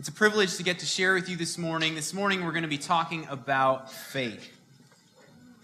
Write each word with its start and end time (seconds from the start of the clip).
It's 0.00 0.08
a 0.08 0.12
privilege 0.12 0.56
to 0.56 0.62
get 0.62 0.78
to 0.78 0.86
share 0.86 1.12
with 1.12 1.28
you 1.28 1.36
this 1.36 1.58
morning. 1.58 1.94
This 1.94 2.14
morning, 2.14 2.42
we're 2.42 2.52
going 2.52 2.62
to 2.62 2.70
be 2.70 2.78
talking 2.78 3.26
about 3.28 3.92
faith. 3.92 4.50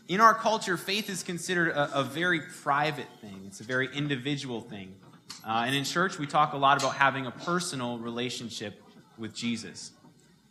In 0.09 0.21
our 0.21 0.35
culture, 0.35 0.77
faith 0.77 1.09
is 1.09 1.23
considered 1.23 1.71
a, 1.71 2.01
a 2.01 2.05
very 2.05 2.41
private 2.41 3.07
thing, 3.23 3.45
it's 3.47 3.61
a 3.61 3.65
very 3.65 3.89
individual 3.97 4.61
thing. 4.61 4.95
Uh, 5.43 5.65
and 5.67 5.75
in 5.75 5.85
church, 5.85 6.19
we 6.19 6.27
talk 6.27 6.53
a 6.53 6.57
lot 6.59 6.79
about 6.79 6.97
having 6.97 7.25
a 7.25 7.31
personal 7.31 7.97
relationship 7.97 8.83
with 9.17 9.35
Jesus. 9.35 9.93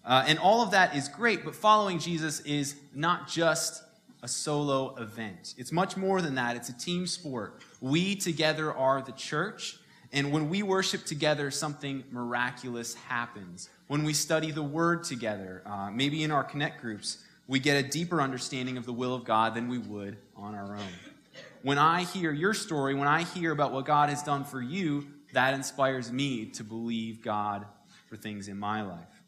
Uh, 0.03 0.25
and 0.25 0.39
all 0.39 0.63
of 0.63 0.71
that 0.71 0.95
is 0.95 1.07
great, 1.07 1.45
but 1.45 1.53
following 1.55 1.99
Jesus 1.99 2.39
is 2.39 2.77
not 2.95 3.27
just 3.27 3.83
a 4.23 4.27
solo 4.27 4.95
event. 4.95 5.53
It's 5.59 5.71
much 5.71 5.95
more 5.95 6.23
than 6.23 6.33
that. 6.33 6.55
It's 6.55 6.69
a 6.69 6.77
team 6.79 7.05
sport. 7.05 7.61
We 7.81 8.15
together 8.15 8.73
are 8.73 9.03
the 9.03 9.11
church, 9.11 9.77
and 10.15 10.31
when 10.31 10.49
we 10.49 10.63
worship 10.63 11.05
together, 11.05 11.51
something 11.51 12.05
miraculous 12.09 12.93
happens. 12.93 13.69
When 13.87 14.05
we 14.05 14.13
study 14.13 14.49
the 14.49 14.63
Word 14.63 15.03
together, 15.03 15.61
uh, 15.65 15.91
maybe 15.91 16.23
in 16.23 16.31
our 16.31 16.43
connect 16.43 16.79
groups, 16.79 17.17
we 17.47 17.59
get 17.59 17.83
a 17.83 17.87
deeper 17.87 18.21
understanding 18.21 18.77
of 18.77 18.85
the 18.85 18.93
will 18.93 19.13
of 19.13 19.25
God 19.25 19.53
than 19.53 19.67
we 19.67 19.77
would 19.77 20.15
on 20.37 20.55
our 20.55 20.77
own. 20.77 20.93
When 21.63 21.77
I 21.77 22.03
hear 22.05 22.31
your 22.31 22.53
story, 22.53 22.95
when 22.95 23.09
I 23.09 23.23
hear 23.23 23.51
about 23.51 23.73
what 23.73 23.85
God 23.85 24.07
has 24.07 24.23
done 24.23 24.45
for 24.45 24.61
you, 24.61 25.05
that 25.33 25.53
inspires 25.53 26.13
me 26.13 26.45
to 26.51 26.63
believe 26.63 27.21
God 27.21 27.65
for 28.07 28.15
things 28.15 28.47
in 28.47 28.57
my 28.57 28.83
life. 28.83 29.21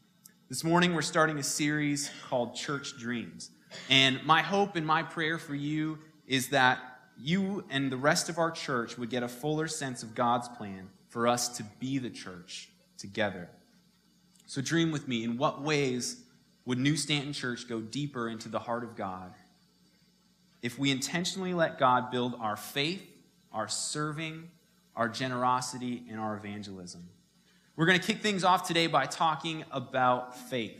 This 0.48 0.64
morning, 0.64 0.94
we're 0.94 1.02
starting 1.02 1.36
a 1.36 1.42
series 1.42 2.10
called 2.30 2.56
Church 2.56 2.96
Dreams. 2.98 3.50
And 3.90 4.24
my 4.24 4.40
hope 4.40 4.74
and 4.74 4.86
my 4.86 5.02
prayer 5.02 5.36
for 5.36 5.54
you 5.54 5.98
is 6.26 6.48
that 6.48 6.78
you 7.20 7.64
and 7.70 7.90
the 7.90 7.96
rest 7.96 8.28
of 8.28 8.38
our 8.38 8.50
church 8.50 8.96
would 8.96 9.10
get 9.10 9.22
a 9.22 9.28
fuller 9.28 9.68
sense 9.68 10.02
of 10.02 10.14
God's 10.14 10.48
plan 10.48 10.88
for 11.08 11.26
us 11.26 11.48
to 11.56 11.64
be 11.80 11.98
the 11.98 12.10
church 12.10 12.68
together. 12.96 13.48
So, 14.46 14.62
dream 14.62 14.92
with 14.92 15.08
me 15.08 15.24
in 15.24 15.36
what 15.36 15.62
ways 15.62 16.22
would 16.64 16.78
New 16.78 16.96
Stanton 16.96 17.32
Church 17.32 17.68
go 17.68 17.80
deeper 17.80 18.28
into 18.28 18.48
the 18.48 18.58
heart 18.58 18.84
of 18.84 18.96
God 18.96 19.32
if 20.62 20.78
we 20.78 20.90
intentionally 20.90 21.54
let 21.54 21.78
God 21.78 22.10
build 22.10 22.34
our 22.40 22.56
faith, 22.56 23.02
our 23.52 23.68
serving, 23.68 24.50
our 24.94 25.08
generosity, 25.08 26.04
and 26.10 26.18
our 26.20 26.36
evangelism? 26.36 27.08
We're 27.76 27.86
going 27.86 28.00
to 28.00 28.06
kick 28.06 28.22
things 28.22 28.44
off 28.44 28.66
today 28.66 28.86
by 28.86 29.06
talking 29.06 29.64
about 29.70 30.36
faith. 30.36 30.76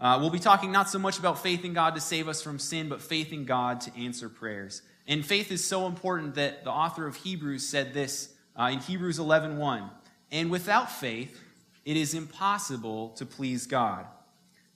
Uh, 0.00 0.18
we'll 0.20 0.30
be 0.30 0.38
talking 0.38 0.72
not 0.72 0.88
so 0.88 0.98
much 0.98 1.18
about 1.18 1.42
faith 1.42 1.64
in 1.64 1.74
God 1.74 1.94
to 1.94 2.00
save 2.00 2.28
us 2.28 2.42
from 2.42 2.58
sin, 2.58 2.88
but 2.88 3.00
faith 3.00 3.32
in 3.32 3.44
God 3.44 3.80
to 3.82 3.96
answer 3.96 4.28
prayers. 4.28 4.82
And 5.06 5.24
faith 5.24 5.50
is 5.50 5.64
so 5.64 5.86
important 5.86 6.34
that 6.36 6.64
the 6.64 6.70
author 6.70 7.06
of 7.06 7.16
Hebrews 7.16 7.66
said 7.68 7.92
this 7.92 8.32
uh, 8.58 8.70
in 8.72 8.78
Hebrews 8.78 9.18
11:1. 9.18 9.56
1, 9.56 9.90
and 10.30 10.50
without 10.50 10.90
faith, 10.90 11.40
it 11.84 11.96
is 11.96 12.14
impossible 12.14 13.10
to 13.10 13.26
please 13.26 13.66
God, 13.66 14.06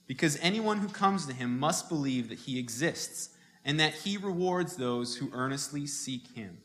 because 0.05 0.37
anyone 0.41 0.79
who 0.79 0.89
comes 0.89 1.25
to 1.25 1.33
him 1.33 1.59
must 1.59 1.89
believe 1.89 2.29
that 2.29 2.39
he 2.39 2.59
exists 2.59 3.29
and 3.63 3.79
that 3.79 3.93
he 3.93 4.17
rewards 4.17 4.75
those 4.75 5.15
who 5.15 5.29
earnestly 5.33 5.85
seek 5.85 6.27
him. 6.35 6.57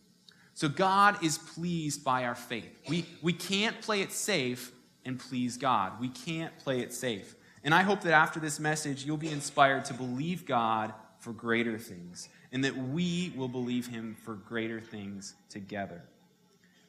So 0.55 0.68
God 0.68 1.22
is 1.24 1.38
pleased 1.38 2.05
by 2.05 2.24
our 2.24 2.34
faith. 2.34 2.78
We, 2.88 3.06
we 3.22 3.33
can't 3.33 3.80
play 3.80 4.02
it 4.02 4.12
safe 4.12 4.72
and 5.05 5.18
please 5.18 5.56
God. 5.56 6.00
We 6.00 6.08
can't 6.08 6.56
play 6.58 6.80
it 6.80 6.92
safe. 6.92 7.34
And 7.64 7.74
I 7.74 7.83
hope 7.83 8.02
that 8.02 8.12
after 8.12 8.38
this 8.38 8.60
message, 8.60 9.05
you'll 9.05 9.16
be 9.16 9.30
inspired 9.30 9.84
to 9.86 9.94
believe 9.94 10.46
God 10.46 10.92
for 11.22 11.32
greater 11.32 11.78
things 11.78 12.28
and 12.50 12.64
that 12.64 12.76
we 12.76 13.32
will 13.36 13.48
believe 13.48 13.86
him 13.86 14.16
for 14.24 14.34
greater 14.34 14.80
things 14.80 15.34
together. 15.48 16.02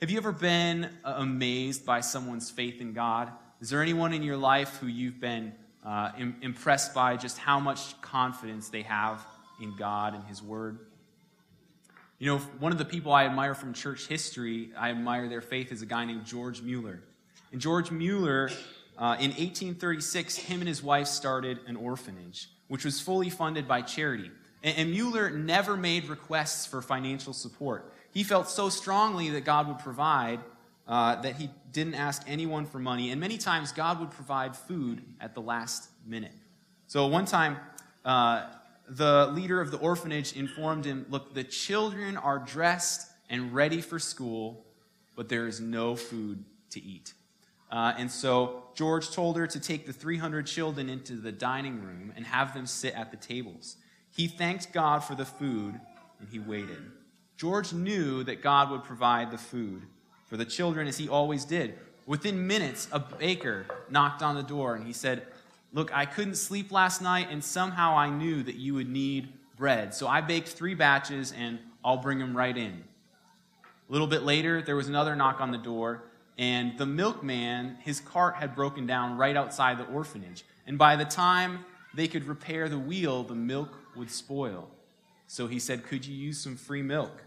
Have 0.01 0.09
you 0.09 0.17
ever 0.17 0.31
been 0.31 0.89
uh, 1.05 1.13
amazed 1.17 1.85
by 1.85 2.01
someone's 2.01 2.49
faith 2.49 2.81
in 2.81 2.93
God? 2.93 3.31
Is 3.61 3.69
there 3.69 3.81
anyone 3.81 4.11
in 4.11 4.23
your 4.23 4.35
life 4.35 4.77
who 4.77 4.87
you've 4.87 5.19
been 5.19 5.53
uh, 5.85 6.11
Im- 6.17 6.35
impressed 6.41 6.95
by 6.95 7.15
just 7.15 7.37
how 7.37 7.59
much 7.59 8.01
confidence 8.01 8.69
they 8.69 8.81
have 8.81 9.23
in 9.61 9.77
God 9.77 10.15
and 10.15 10.23
His 10.25 10.41
Word? 10.41 10.79
You 12.17 12.31
know, 12.31 12.37
one 12.57 12.71
of 12.71 12.79
the 12.79 12.85
people 12.85 13.13
I 13.13 13.25
admire 13.25 13.53
from 13.53 13.73
church 13.73 14.07
history, 14.07 14.71
I 14.75 14.89
admire 14.89 15.29
their 15.29 15.41
faith, 15.41 15.71
is 15.71 15.83
a 15.83 15.85
guy 15.85 16.05
named 16.05 16.25
George 16.25 16.63
Mueller. 16.63 17.03
And 17.51 17.61
George 17.61 17.91
Mueller, 17.91 18.49
uh, 18.97 19.17
in 19.19 19.31
1836, 19.31 20.35
him 20.35 20.61
and 20.61 20.67
his 20.67 20.83
wife 20.83 21.07
started 21.07 21.59
an 21.67 21.75
orphanage, 21.75 22.49
which 22.67 22.85
was 22.85 22.99
fully 22.99 23.29
funded 23.29 23.67
by 23.67 23.81
charity. 23.81 24.31
And, 24.61 24.77
and 24.77 24.91
Mueller 24.91 25.29
never 25.31 25.75
made 25.75 26.09
requests 26.09 26.65
for 26.65 26.81
financial 26.81 27.33
support. 27.33 27.91
He 28.11 28.23
felt 28.23 28.49
so 28.49 28.69
strongly 28.69 29.29
that 29.31 29.45
God 29.45 29.67
would 29.67 29.79
provide 29.79 30.39
uh, 30.87 31.21
that 31.21 31.35
he 31.37 31.49
didn't 31.71 31.95
ask 31.95 32.23
anyone 32.27 32.65
for 32.65 32.79
money. 32.79 33.11
And 33.11 33.19
many 33.19 33.37
times, 33.37 33.71
God 33.71 33.99
would 33.99 34.11
provide 34.11 34.55
food 34.55 35.01
at 35.19 35.33
the 35.33 35.41
last 35.41 35.89
minute. 36.05 36.33
So 36.87 37.07
one 37.07 37.25
time, 37.25 37.57
uh, 38.05 38.47
the 38.87 39.27
leader 39.27 39.61
of 39.61 39.71
the 39.71 39.77
orphanage 39.77 40.33
informed 40.33 40.85
him 40.85 41.05
Look, 41.09 41.33
the 41.33 41.43
children 41.43 42.17
are 42.17 42.39
dressed 42.39 43.09
and 43.29 43.53
ready 43.53 43.81
for 43.81 43.97
school, 43.97 44.65
but 45.15 45.29
there 45.29 45.47
is 45.47 45.59
no 45.59 45.95
food 45.95 46.43
to 46.71 46.83
eat. 46.83 47.13
Uh, 47.73 47.91
and 47.97 48.11
so 48.11 48.61
George 48.75 49.09
told 49.09 49.35
her 49.35 49.47
to 49.47 49.59
take 49.59 49.87
the 49.87 49.93
300 49.93 50.45
children 50.45 50.89
into 50.89 51.15
the 51.15 51.31
dining 51.31 51.81
room 51.81 52.13
and 52.15 52.23
have 52.23 52.53
them 52.53 52.67
sit 52.67 52.93
at 52.93 53.09
the 53.09 53.17
tables. 53.17 53.77
He 54.15 54.27
thanked 54.27 54.71
God 54.71 54.99
for 54.99 55.15
the 55.15 55.25
food 55.25 55.79
and 56.19 56.29
he 56.29 56.37
waited. 56.37 56.77
George 57.35 57.73
knew 57.73 58.23
that 58.25 58.43
God 58.43 58.69
would 58.69 58.83
provide 58.83 59.31
the 59.31 59.39
food 59.39 59.81
for 60.27 60.37
the 60.37 60.45
children 60.45 60.87
as 60.87 60.99
he 60.99 61.09
always 61.09 61.45
did. 61.45 61.73
Within 62.05 62.45
minutes, 62.45 62.87
a 62.91 62.99
baker 62.99 63.65
knocked 63.89 64.21
on 64.21 64.35
the 64.35 64.43
door 64.43 64.75
and 64.75 64.85
he 64.85 64.93
said, 64.93 65.25
Look, 65.73 65.91
I 65.91 66.05
couldn't 66.05 66.35
sleep 66.35 66.71
last 66.71 67.01
night 67.01 67.29
and 67.31 67.43
somehow 67.43 67.97
I 67.97 68.11
knew 68.11 68.43
that 68.43 68.55
you 68.55 68.75
would 68.75 68.89
need 68.89 69.29
bread. 69.57 69.95
So 69.95 70.07
I 70.07 70.21
baked 70.21 70.49
three 70.49 70.75
batches 70.75 71.33
and 71.35 71.57
I'll 71.83 71.97
bring 71.97 72.19
them 72.19 72.37
right 72.37 72.55
in. 72.55 72.83
A 73.89 73.91
little 73.91 74.05
bit 74.05 74.21
later, 74.21 74.61
there 74.61 74.75
was 74.75 74.87
another 74.87 75.15
knock 75.15 75.41
on 75.41 75.49
the 75.49 75.57
door, 75.57 76.03
and 76.37 76.77
the 76.77 76.85
milkman, 76.85 77.77
his 77.79 77.99
cart 77.99 78.35
had 78.35 78.55
broken 78.55 78.85
down 78.85 79.17
right 79.17 79.37
outside 79.37 79.77
the 79.77 79.85
orphanage. 79.85 80.43
And 80.65 80.77
by 80.77 80.95
the 80.95 81.05
time 81.05 81.65
they 81.93 82.07
could 82.07 82.25
repair 82.25 82.67
the 82.69 82.79
wheel, 82.79 83.23
the 83.23 83.35
milk 83.35 83.77
would 83.95 84.09
spoil. 84.09 84.69
So 85.27 85.47
he 85.47 85.59
said, 85.59 85.83
Could 85.83 86.05
you 86.05 86.15
use 86.15 86.39
some 86.39 86.55
free 86.55 86.81
milk? 86.81 87.23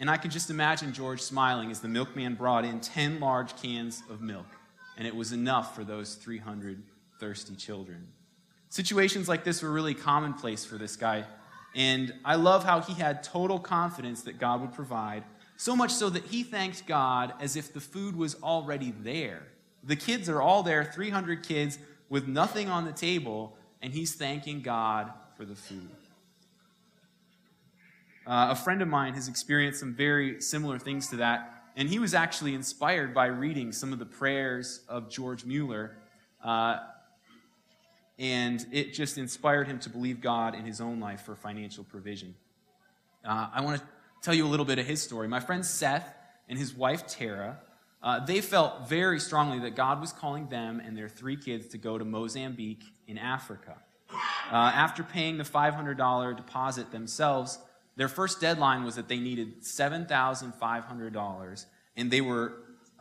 And 0.00 0.10
I 0.10 0.16
could 0.16 0.32
just 0.32 0.50
imagine 0.50 0.92
George 0.92 1.20
smiling 1.20 1.70
as 1.70 1.80
the 1.80 1.88
milkman 1.88 2.34
brought 2.34 2.64
in 2.64 2.80
10 2.80 3.20
large 3.20 3.56
cans 3.56 4.02
of 4.10 4.20
milk, 4.20 4.46
and 4.96 5.06
it 5.06 5.14
was 5.14 5.30
enough 5.30 5.76
for 5.76 5.84
those 5.84 6.16
300 6.16 6.82
thirsty 7.20 7.54
children. 7.54 8.08
Situations 8.68 9.28
like 9.28 9.44
this 9.44 9.62
were 9.62 9.70
really 9.70 9.94
commonplace 9.94 10.64
for 10.64 10.76
this 10.76 10.96
guy, 10.96 11.24
and 11.76 12.12
I 12.24 12.34
love 12.34 12.64
how 12.64 12.80
he 12.80 12.94
had 12.94 13.22
total 13.22 13.60
confidence 13.60 14.22
that 14.22 14.38
God 14.38 14.60
would 14.60 14.72
provide, 14.72 15.22
so 15.62 15.76
much 15.76 15.92
so 15.92 16.10
that 16.10 16.24
he 16.24 16.42
thanked 16.42 16.88
God 16.88 17.34
as 17.38 17.54
if 17.54 17.72
the 17.72 17.78
food 17.78 18.16
was 18.16 18.34
already 18.42 18.92
there. 19.02 19.46
The 19.84 19.94
kids 19.94 20.28
are 20.28 20.42
all 20.42 20.64
there, 20.64 20.82
300 20.82 21.46
kids 21.46 21.78
with 22.08 22.26
nothing 22.26 22.68
on 22.68 22.84
the 22.84 22.90
table, 22.90 23.56
and 23.80 23.92
he's 23.92 24.12
thanking 24.16 24.60
God 24.60 25.12
for 25.36 25.44
the 25.44 25.54
food. 25.54 25.88
Uh, 28.26 28.48
a 28.50 28.56
friend 28.56 28.82
of 28.82 28.88
mine 28.88 29.14
has 29.14 29.28
experienced 29.28 29.78
some 29.78 29.94
very 29.94 30.40
similar 30.40 30.80
things 30.80 31.06
to 31.10 31.16
that, 31.16 31.62
and 31.76 31.88
he 31.88 32.00
was 32.00 32.12
actually 32.12 32.54
inspired 32.54 33.14
by 33.14 33.26
reading 33.26 33.70
some 33.70 33.92
of 33.92 34.00
the 34.00 34.06
prayers 34.06 34.80
of 34.88 35.08
George 35.08 35.44
Mueller, 35.44 35.96
uh, 36.42 36.78
and 38.18 38.66
it 38.72 38.94
just 38.94 39.16
inspired 39.16 39.68
him 39.68 39.78
to 39.78 39.88
believe 39.88 40.20
God 40.20 40.56
in 40.56 40.64
his 40.64 40.80
own 40.80 40.98
life 40.98 41.20
for 41.20 41.36
financial 41.36 41.84
provision. 41.84 42.34
Uh, 43.24 43.46
I 43.54 43.60
want 43.60 43.80
to 43.80 43.86
tell 44.22 44.34
you 44.34 44.46
a 44.46 44.48
little 44.48 44.66
bit 44.66 44.78
of 44.78 44.86
his 44.86 45.02
story. 45.02 45.28
My 45.28 45.40
friend 45.40 45.66
Seth 45.66 46.14
and 46.48 46.58
his 46.58 46.74
wife 46.74 47.06
Tara, 47.06 47.58
uh, 48.02 48.24
they 48.24 48.40
felt 48.40 48.88
very 48.88 49.20
strongly 49.20 49.58
that 49.60 49.76
God 49.76 50.00
was 50.00 50.12
calling 50.12 50.48
them 50.48 50.82
and 50.84 50.96
their 50.96 51.08
three 51.08 51.36
kids 51.36 51.68
to 51.68 51.78
go 51.78 51.96
to 51.98 52.04
Mozambique 52.04 52.82
in 53.06 53.16
Africa. 53.18 53.76
Uh, 54.10 54.72
after 54.74 55.02
paying 55.02 55.38
the 55.38 55.44
$500 55.44 56.36
deposit 56.36 56.92
themselves, 56.92 57.58
their 57.96 58.08
first 58.08 58.38
deadline 58.40 58.84
was 58.84 58.96
that 58.96 59.08
they 59.08 59.18
needed 59.18 59.62
$7,500, 59.62 61.64
and 61.96 62.10
they 62.10 62.20
were, 62.20 62.52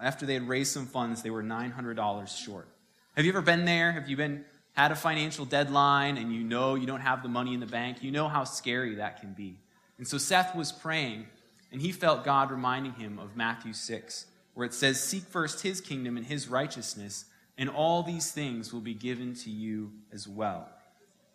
after 0.01 0.25
they 0.25 0.35
had 0.35 0.47
raised 0.47 0.71
some 0.71 0.85
funds, 0.85 1.21
they 1.21 1.29
were 1.29 1.43
$900 1.43 2.45
short. 2.45 2.69
Have 3.15 3.25
you 3.25 3.31
ever 3.31 3.41
been 3.41 3.65
there? 3.65 3.91
Have 3.91 4.07
you 4.09 4.15
been 4.17 4.45
had 4.73 4.91
a 4.91 4.95
financial 4.95 5.43
deadline 5.43 6.17
and 6.17 6.33
you 6.33 6.43
know 6.43 6.75
you 6.75 6.87
don't 6.87 7.01
have 7.01 7.23
the 7.23 7.29
money 7.29 7.53
in 7.53 7.59
the 7.59 7.65
bank? 7.65 8.01
You 8.01 8.11
know 8.11 8.29
how 8.29 8.45
scary 8.45 8.95
that 8.95 9.19
can 9.19 9.33
be. 9.33 9.57
And 10.01 10.07
so 10.07 10.17
Seth 10.17 10.55
was 10.55 10.71
praying, 10.71 11.27
and 11.71 11.79
he 11.79 11.91
felt 11.91 12.23
God 12.23 12.49
reminding 12.49 12.93
him 12.93 13.19
of 13.19 13.35
Matthew 13.35 13.71
6, 13.71 14.25
where 14.55 14.65
it 14.65 14.73
says, 14.73 14.99
Seek 14.99 15.21
first 15.25 15.61
his 15.61 15.79
kingdom 15.79 16.17
and 16.17 16.25
his 16.25 16.47
righteousness, 16.47 17.25
and 17.55 17.69
all 17.69 18.01
these 18.01 18.31
things 18.31 18.73
will 18.73 18.81
be 18.81 18.95
given 18.95 19.35
to 19.35 19.51
you 19.51 19.91
as 20.11 20.27
well. 20.27 20.67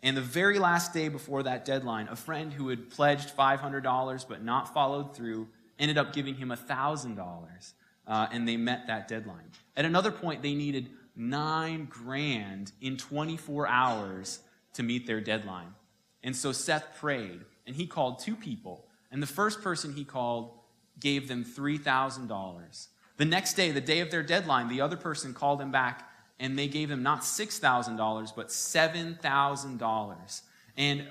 And 0.03 0.17
the 0.17 0.21
very 0.21 0.59
last 0.59 0.93
day 0.93 1.07
before 1.07 1.43
that 1.43 1.63
deadline, 1.63 2.09
a 2.09 2.17
friend 2.17 2.51
who 2.51 2.67
had 2.67 2.89
pledged 2.89 3.37
$500 3.37 4.27
but 4.27 4.43
not 4.43 4.73
followed 4.73 5.15
through 5.15 5.47
ended 5.79 5.97
up 5.97 6.11
giving 6.11 6.35
him 6.35 6.49
$1,000, 6.49 7.73
uh, 8.05 8.27
and 8.33 8.45
they 8.45 8.57
met 8.57 8.87
that 8.87 9.07
deadline. 9.07 9.49
At 9.77 9.85
another 9.85 10.11
point, 10.11 10.41
they 10.41 10.55
needed 10.55 10.89
nine 11.15 11.85
grand 11.85 12.73
in 12.81 12.97
24 12.97 13.65
hours 13.65 14.39
to 14.73 14.83
meet 14.83 15.07
their 15.07 15.21
deadline. 15.21 15.73
And 16.21 16.35
so 16.35 16.51
Seth 16.51 16.97
prayed, 16.99 17.45
and 17.67 17.75
he 17.75 17.85
called 17.85 18.19
two 18.19 18.35
people. 18.35 18.87
And 19.11 19.21
the 19.21 19.27
first 19.27 19.61
person 19.61 19.93
he 19.93 20.03
called 20.03 20.57
gave 20.99 21.27
them 21.27 21.45
$3,000. 21.45 22.87
The 23.17 23.25
next 23.25 23.53
day, 23.53 23.71
the 23.71 23.81
day 23.81 23.99
of 23.99 24.09
their 24.09 24.23
deadline, 24.23 24.69
the 24.69 24.81
other 24.81 24.97
person 24.97 25.33
called 25.33 25.61
him 25.61 25.71
back, 25.71 26.09
and 26.39 26.57
they 26.57 26.67
gave 26.67 26.89
him 26.89 27.03
not 27.03 27.21
$6,000, 27.21 28.35
but 28.35 28.47
$7,000. 28.47 30.41
And 30.77 31.07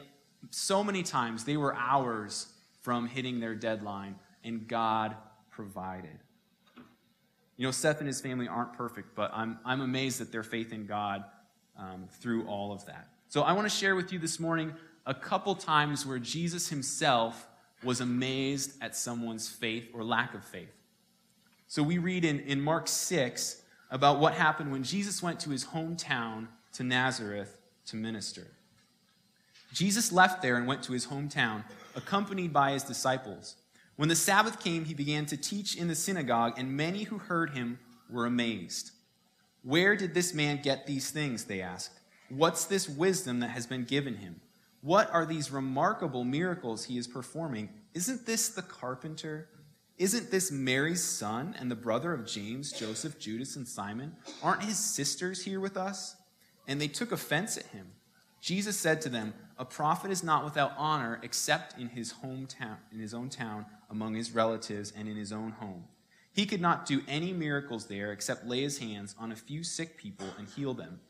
so 0.51 0.83
many 0.83 1.03
times 1.03 1.45
they 1.45 1.57
were 1.57 1.75
hours 1.75 2.53
from 2.83 3.07
hitting 3.07 3.41
their 3.41 3.55
deadline, 3.55 4.17
and 4.45 4.67
God 4.67 5.17
provided. 5.51 6.19
You 7.57 7.67
know, 7.67 7.71
Seth 7.71 7.99
and 7.99 8.07
his 8.07 8.21
family 8.21 8.49
aren't 8.49 8.75
perfect, 8.75 9.15
but 9.15 9.31
I'm, 9.35 9.59
I'm 9.65 9.81
amazed 9.81 10.21
at 10.21 10.31
their 10.31 10.43
faith 10.43 10.73
in 10.73 10.87
God 10.87 11.25
um, 11.79 12.07
through 12.21 12.47
all 12.47 12.73
of 12.73 12.85
that. 12.87 13.09
So 13.29 13.43
I 13.43 13.53
want 13.53 13.69
to 13.69 13.75
share 13.75 13.97
with 13.97 14.13
you 14.13 14.19
this 14.19 14.39
morning 14.39 14.73
a 15.07 15.15
couple 15.15 15.55
times 15.55 16.05
where 16.05 16.19
Jesus 16.19 16.69
himself 16.69 17.47
was 17.83 18.01
amazed 18.01 18.73
at 18.83 18.97
someone's 18.97 19.49
faith 19.49 19.89
or 19.95 20.03
lack 20.03 20.35
of 20.35 20.45
faith. 20.45 20.73
So 21.69 21.83
we 21.83 21.99
read 21.99 22.25
in, 22.25 22.41
in 22.41 22.61
Mark 22.61 22.89
6 22.89 23.63
about 23.91 24.19
what 24.19 24.35
happened 24.35 24.73
when 24.73 24.83
Jesus 24.83 25.23
went 25.23 25.39
to 25.41 25.51
his 25.51 25.65
hometown 25.65 26.49
to 26.73 26.83
Nazareth 26.83 27.61
to 27.87 27.97
minister. 27.97 28.49
Jesus 29.73 30.13
left 30.13 30.43
there 30.43 30.57
and 30.57 30.67
went 30.67 30.83
to 30.85 30.93
his 30.93 31.07
hometown, 31.07 31.65
accompanied 31.95 32.53
by 32.53 32.73
his 32.73 32.83
disciples. 32.83 33.57
When 33.97 34.09
the 34.09 34.17
Sabbath 34.17 34.63
came, 34.63 34.85
he 34.85 34.95
began 34.95 35.27
to 35.27 35.37
teach 35.37 35.77
in 35.77 35.89
the 35.89 35.95
synagogue, 35.95 36.55
and 36.59 36.77
many 36.77 37.05
who 37.05 37.19
heard 37.19 37.51
him 37.51 37.79
were 38.11 38.27
amazed. 38.27 38.93
Where 39.63 39.97
did 39.97 40.15
this 40.15 40.33
man 40.33 40.61
get 40.63 40.87
these 40.87 41.11
things? 41.11 41.45
They 41.45 41.61
asked. 41.61 41.93
What's 42.29 42.65
this 42.65 42.89
wisdom 42.89 43.41
that 43.41 43.51
has 43.51 43.67
been 43.67 43.85
given 43.85 44.17
him? 44.17 44.41
What 44.87 45.13
are 45.13 45.27
these 45.27 45.51
remarkable 45.51 46.23
miracles 46.23 46.85
he 46.85 46.97
is 46.97 47.09
performing? 47.09 47.71
Isn't 47.93 48.25
this 48.25 48.51
the 48.51 48.63
carpenter? 48.63 49.49
Isn't 49.99 50.31
this 50.31 50.53
Mary's 50.53 51.03
son 51.03 51.57
and 51.59 51.69
the 51.69 51.75
brother 51.75 52.13
of 52.13 52.25
James, 52.25 52.71
Joseph, 52.71 53.19
Judas, 53.19 53.57
and 53.57 53.67
Simon? 53.67 54.15
Aren't 54.45 54.63
his 54.63 54.79
sisters 54.79 55.43
here 55.43 55.59
with 55.59 55.77
us? 55.77 56.15
And 56.69 56.81
they 56.81 56.87
took 56.87 57.11
offense 57.11 57.57
at 57.57 57.67
him. 57.67 57.89
Jesus 58.41 58.79
said 58.79 59.01
to 59.01 59.09
them, 59.09 59.35
A 59.59 59.65
prophet 59.65 60.13
is 60.13 60.23
not 60.23 60.45
without 60.45 60.75
honor 60.77 61.19
except 61.21 61.77
in 61.81 61.89
his 61.89 62.13
hometown, 62.23 62.77
in 62.93 63.01
his 63.01 63.13
own 63.13 63.29
town, 63.29 63.67
among 63.91 64.15
his 64.15 64.37
relatives, 64.37 64.93
and 64.97 65.09
in 65.09 65.17
his 65.17 65.33
own 65.33 65.51
home. 65.51 65.83
He 66.33 66.47
could 66.47 66.61
not 66.61 66.87
do 66.87 67.03
any 67.09 67.33
miracles 67.33 67.87
there 67.87 68.13
except 68.13 68.47
lay 68.47 68.63
his 68.63 68.79
hands 68.79 69.17
on 69.19 69.33
a 69.33 69.37
few 69.37 69.65
sick 69.65 69.99
people 69.99 70.29
and 70.39 70.47
heal 70.47 70.75
them. 70.75 71.01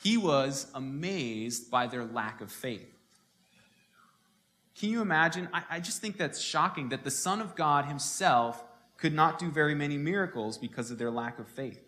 He 0.00 0.16
was 0.16 0.70
amazed 0.72 1.68
by 1.68 1.88
their 1.88 2.04
lack 2.04 2.40
of 2.40 2.52
faith. 2.52 2.93
Can 4.78 4.90
you 4.90 5.00
imagine? 5.00 5.48
I, 5.52 5.62
I, 5.70 5.80
just 5.80 6.00
think 6.00 6.16
that's 6.16 6.40
shocking 6.40 6.88
that 6.88 7.04
the 7.04 7.10
Son 7.10 7.40
of 7.40 7.54
God 7.54 7.84
himself 7.84 8.64
could 8.96 9.14
not 9.14 9.38
do 9.38 9.50
very 9.50 9.74
many 9.74 9.96
miracles 9.96 10.58
because 10.58 10.90
of 10.90 10.98
their 10.98 11.10
lack 11.10 11.38
of 11.38 11.46
faith. 11.46 11.80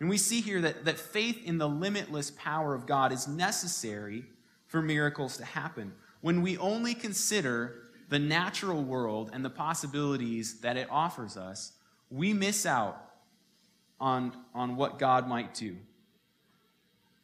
And 0.00 0.08
we 0.08 0.18
see 0.18 0.40
here 0.40 0.60
that, 0.60 0.84
that 0.84 0.98
faith 0.98 1.40
in 1.44 1.58
the 1.58 1.68
limitless 1.68 2.32
power 2.32 2.74
of 2.74 2.86
God 2.86 3.12
is 3.12 3.28
necessary 3.28 4.24
for 4.66 4.82
miracles 4.82 5.36
to 5.36 5.44
happen. 5.44 5.92
When 6.20 6.42
we 6.42 6.58
only 6.58 6.94
consider 6.94 7.82
the 8.08 8.18
natural 8.18 8.82
world 8.82 9.30
and 9.32 9.44
the 9.44 9.50
possibilities 9.50 10.60
that 10.60 10.76
it 10.76 10.88
offers 10.90 11.36
us, 11.36 11.72
we 12.10 12.32
miss 12.32 12.66
out 12.66 13.00
on, 14.00 14.36
on 14.54 14.76
what 14.76 14.98
God 14.98 15.28
might 15.28 15.54
do 15.54 15.76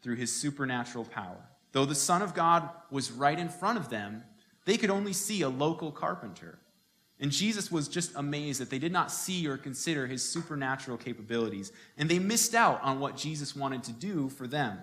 through 0.02 0.16
his 0.16 0.34
supernatural 0.34 1.04
power. 1.04 1.48
Though 1.72 1.84
the 1.84 1.94
Son 1.94 2.22
of 2.22 2.34
God 2.34 2.68
was 2.90 3.12
right 3.12 3.38
in 3.38 3.48
front 3.48 3.78
of 3.78 3.90
them, 3.90 4.24
they 4.64 4.76
could 4.76 4.90
only 4.90 5.12
see 5.12 5.42
a 5.42 5.48
local 5.48 5.90
carpenter. 5.90 6.58
And 7.20 7.30
Jesus 7.30 7.70
was 7.70 7.86
just 7.86 8.12
amazed 8.16 8.60
that 8.60 8.70
they 8.70 8.78
did 8.78 8.92
not 8.92 9.12
see 9.12 9.46
or 9.46 9.58
consider 9.58 10.06
his 10.06 10.26
supernatural 10.26 10.96
capabilities, 10.96 11.70
and 11.98 12.08
they 12.08 12.18
missed 12.18 12.54
out 12.54 12.82
on 12.82 12.98
what 12.98 13.16
Jesus 13.16 13.54
wanted 13.54 13.84
to 13.84 13.92
do 13.92 14.30
for 14.30 14.46
them. 14.46 14.78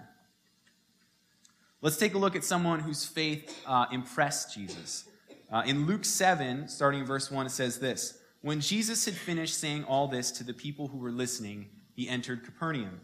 Let's 1.81 1.97
take 1.97 2.13
a 2.13 2.17
look 2.17 2.35
at 2.35 2.43
someone 2.43 2.79
whose 2.79 3.05
faith 3.05 3.55
uh, 3.65 3.85
impressed 3.91 4.53
Jesus. 4.53 5.05
Uh, 5.51 5.63
in 5.65 5.85
Luke 5.85 6.05
7, 6.05 6.67
starting 6.67 7.01
in 7.01 7.05
verse 7.05 7.31
1, 7.31 7.45
it 7.45 7.51
says 7.51 7.79
this 7.79 8.19
When 8.41 8.61
Jesus 8.61 9.05
had 9.05 9.15
finished 9.15 9.57
saying 9.57 9.83
all 9.85 10.07
this 10.07 10.31
to 10.33 10.43
the 10.43 10.53
people 10.53 10.87
who 10.87 10.97
were 10.97 11.11
listening, 11.11 11.69
he 11.93 12.07
entered 12.07 12.43
Capernaum. 12.43 13.01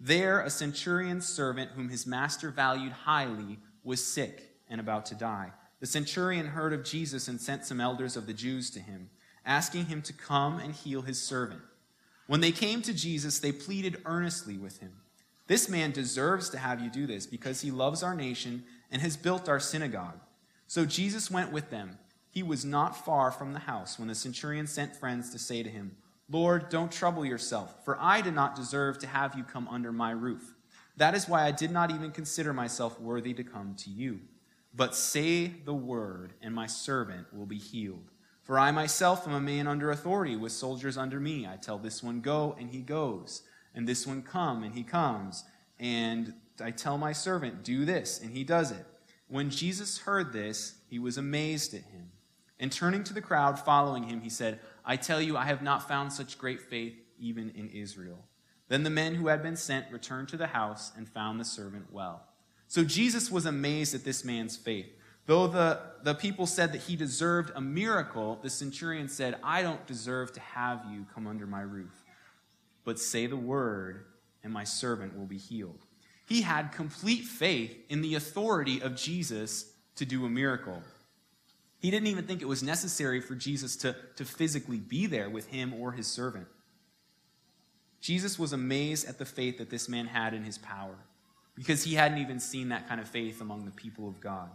There, 0.00 0.40
a 0.40 0.50
centurion's 0.50 1.26
servant, 1.26 1.72
whom 1.72 1.88
his 1.88 2.06
master 2.06 2.50
valued 2.50 2.92
highly, 2.92 3.58
was 3.84 4.04
sick 4.04 4.56
and 4.68 4.80
about 4.80 5.06
to 5.06 5.14
die. 5.14 5.52
The 5.82 5.88
centurion 5.88 6.46
heard 6.46 6.72
of 6.72 6.84
Jesus 6.84 7.26
and 7.26 7.40
sent 7.40 7.64
some 7.64 7.80
elders 7.80 8.16
of 8.16 8.28
the 8.28 8.32
Jews 8.32 8.70
to 8.70 8.78
him, 8.78 9.10
asking 9.44 9.86
him 9.86 10.00
to 10.02 10.12
come 10.12 10.60
and 10.60 10.72
heal 10.72 11.02
his 11.02 11.20
servant. 11.20 11.60
When 12.28 12.40
they 12.40 12.52
came 12.52 12.82
to 12.82 12.94
Jesus, 12.94 13.40
they 13.40 13.50
pleaded 13.50 14.00
earnestly 14.04 14.56
with 14.56 14.78
him 14.78 14.92
This 15.48 15.68
man 15.68 15.90
deserves 15.90 16.50
to 16.50 16.58
have 16.58 16.80
you 16.80 16.88
do 16.88 17.08
this 17.08 17.26
because 17.26 17.62
he 17.62 17.72
loves 17.72 18.04
our 18.04 18.14
nation 18.14 18.62
and 18.92 19.02
has 19.02 19.16
built 19.16 19.48
our 19.48 19.58
synagogue. 19.58 20.20
So 20.68 20.84
Jesus 20.84 21.32
went 21.32 21.50
with 21.50 21.70
them. 21.70 21.98
He 22.30 22.44
was 22.44 22.64
not 22.64 23.04
far 23.04 23.32
from 23.32 23.52
the 23.52 23.58
house 23.58 23.98
when 23.98 24.06
the 24.06 24.14
centurion 24.14 24.68
sent 24.68 24.94
friends 24.94 25.30
to 25.30 25.38
say 25.40 25.64
to 25.64 25.68
him, 25.68 25.96
Lord, 26.30 26.68
don't 26.68 26.92
trouble 26.92 27.26
yourself, 27.26 27.84
for 27.84 27.98
I 28.00 28.20
did 28.20 28.34
not 28.34 28.54
deserve 28.54 29.00
to 29.00 29.08
have 29.08 29.34
you 29.34 29.42
come 29.42 29.66
under 29.66 29.90
my 29.90 30.12
roof. 30.12 30.54
That 30.96 31.16
is 31.16 31.28
why 31.28 31.44
I 31.44 31.50
did 31.50 31.72
not 31.72 31.90
even 31.90 32.12
consider 32.12 32.52
myself 32.52 33.00
worthy 33.00 33.34
to 33.34 33.42
come 33.42 33.74
to 33.78 33.90
you. 33.90 34.20
But 34.74 34.94
say 34.94 35.48
the 35.64 35.74
word, 35.74 36.34
and 36.40 36.54
my 36.54 36.66
servant 36.66 37.26
will 37.32 37.46
be 37.46 37.58
healed. 37.58 38.10
For 38.42 38.58
I 38.58 38.70
myself 38.70 39.26
am 39.28 39.34
a 39.34 39.40
man 39.40 39.66
under 39.66 39.90
authority, 39.90 40.34
with 40.34 40.52
soldiers 40.52 40.96
under 40.96 41.20
me. 41.20 41.46
I 41.46 41.56
tell 41.56 41.78
this 41.78 42.02
one, 42.02 42.20
go, 42.20 42.56
and 42.58 42.70
he 42.70 42.80
goes. 42.80 43.42
And 43.74 43.86
this 43.86 44.06
one, 44.06 44.22
come, 44.22 44.62
and 44.62 44.74
he 44.74 44.82
comes. 44.82 45.44
And 45.78 46.34
I 46.60 46.70
tell 46.70 46.98
my 46.98 47.12
servant, 47.12 47.64
do 47.64 47.84
this, 47.84 48.20
and 48.20 48.30
he 48.30 48.44
does 48.44 48.70
it. 48.70 48.84
When 49.28 49.50
Jesus 49.50 49.98
heard 49.98 50.32
this, 50.32 50.76
he 50.88 50.98
was 50.98 51.16
amazed 51.16 51.74
at 51.74 51.84
him. 51.84 52.10
And 52.58 52.70
turning 52.70 53.04
to 53.04 53.14
the 53.14 53.20
crowd 53.20 53.58
following 53.58 54.04
him, 54.04 54.20
he 54.20 54.30
said, 54.30 54.60
I 54.84 54.96
tell 54.96 55.20
you, 55.20 55.36
I 55.36 55.46
have 55.46 55.62
not 55.62 55.88
found 55.88 56.12
such 56.12 56.38
great 56.38 56.60
faith 56.60 56.94
even 57.18 57.50
in 57.50 57.68
Israel. 57.70 58.24
Then 58.68 58.82
the 58.82 58.90
men 58.90 59.14
who 59.14 59.28
had 59.28 59.42
been 59.42 59.56
sent 59.56 59.90
returned 59.90 60.28
to 60.28 60.36
the 60.36 60.46
house 60.48 60.92
and 60.96 61.08
found 61.08 61.38
the 61.38 61.44
servant 61.44 61.92
well. 61.92 62.24
So 62.72 62.84
Jesus 62.84 63.30
was 63.30 63.44
amazed 63.44 63.94
at 63.94 64.02
this 64.02 64.24
man's 64.24 64.56
faith. 64.56 64.86
Though 65.26 65.46
the, 65.46 65.78
the 66.04 66.14
people 66.14 66.46
said 66.46 66.72
that 66.72 66.80
he 66.80 66.96
deserved 66.96 67.52
a 67.54 67.60
miracle, 67.60 68.38
the 68.42 68.48
centurion 68.48 69.10
said, 69.10 69.36
I 69.42 69.60
don't 69.60 69.86
deserve 69.86 70.32
to 70.32 70.40
have 70.40 70.80
you 70.90 71.04
come 71.14 71.26
under 71.26 71.46
my 71.46 71.60
roof. 71.60 71.92
But 72.86 72.98
say 72.98 73.26
the 73.26 73.36
word, 73.36 74.06
and 74.42 74.50
my 74.50 74.64
servant 74.64 75.18
will 75.18 75.26
be 75.26 75.36
healed. 75.36 75.80
He 76.26 76.40
had 76.40 76.72
complete 76.72 77.24
faith 77.24 77.76
in 77.90 78.00
the 78.00 78.14
authority 78.14 78.80
of 78.80 78.96
Jesus 78.96 79.70
to 79.96 80.06
do 80.06 80.24
a 80.24 80.30
miracle. 80.30 80.82
He 81.78 81.90
didn't 81.90 82.06
even 82.06 82.24
think 82.24 82.40
it 82.40 82.48
was 82.48 82.62
necessary 82.62 83.20
for 83.20 83.34
Jesus 83.34 83.76
to, 83.76 83.94
to 84.16 84.24
physically 84.24 84.78
be 84.78 85.04
there 85.04 85.28
with 85.28 85.48
him 85.48 85.74
or 85.74 85.92
his 85.92 86.06
servant. 86.06 86.46
Jesus 88.00 88.38
was 88.38 88.54
amazed 88.54 89.06
at 89.06 89.18
the 89.18 89.26
faith 89.26 89.58
that 89.58 89.68
this 89.68 89.90
man 89.90 90.06
had 90.06 90.32
in 90.32 90.44
his 90.44 90.56
power 90.56 90.96
because 91.54 91.84
he 91.84 91.94
hadn't 91.94 92.18
even 92.18 92.40
seen 92.40 92.70
that 92.70 92.88
kind 92.88 93.00
of 93.00 93.08
faith 93.08 93.40
among 93.40 93.64
the 93.64 93.70
people 93.70 94.08
of 94.08 94.20
God. 94.20 94.50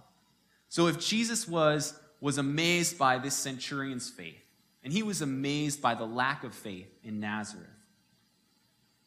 So 0.70 0.88
if 0.88 1.00
Jesus 1.00 1.48
was, 1.48 1.94
was 2.20 2.38
amazed 2.38 2.98
by 2.98 3.18
this 3.18 3.36
centurion's 3.36 4.10
faith, 4.10 4.44
and 4.84 4.92
he 4.92 5.04
was 5.04 5.22
amazed 5.22 5.82
by 5.82 5.96
the 5.96 6.06
lack 6.06 6.44
of 6.44 6.54
faith 6.54 6.88
in 7.04 7.20
Nazareth, 7.20 7.68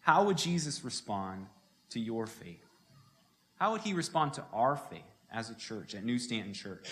how 0.00 0.24
would 0.24 0.38
Jesus 0.38 0.84
respond 0.84 1.46
to 1.90 2.00
your 2.00 2.26
faith? 2.26 2.64
How 3.56 3.72
would 3.72 3.82
he 3.82 3.92
respond 3.92 4.34
to 4.34 4.44
our 4.52 4.76
faith 4.76 5.02
as 5.32 5.50
a 5.50 5.54
church, 5.54 5.94
at 5.94 6.04
New 6.04 6.18
Stanton 6.18 6.54
Church? 6.54 6.88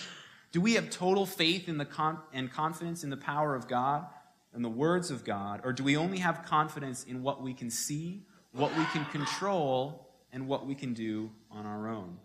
Do 0.52 0.61
we 0.61 0.75
have 0.75 0.90
total 0.90 1.26
faith 1.26 1.69
in 1.69 1.78
the 1.78 1.85
con- 1.85 2.21
and 2.33 2.50
confidence 2.50 3.05
in 3.05 3.11
the 3.11 3.17
power 3.17 3.55
of 3.55 3.69
God 3.69 4.07
and 4.55 4.64
the 4.64 4.69
words 4.69 5.11
of 5.11 5.25
God, 5.25 5.61
or 5.64 5.73
do 5.73 5.85
we 5.85 5.97
only 5.97 6.19
have 6.19 6.45
confidence 6.45 7.05
in 7.05 7.23
what 7.23 7.43
we 7.43 7.55
can 7.55 7.71
see, 7.71 8.23
what 8.52 8.76
we 8.76 8.85
can 8.87 9.05
control, 9.07 10.08
and 10.32 10.49
what 10.49 10.66
we 10.66 10.75
can 10.75 10.94
do 10.94 11.30
on 11.50 11.66
our 11.66 11.88
own. 11.88 12.18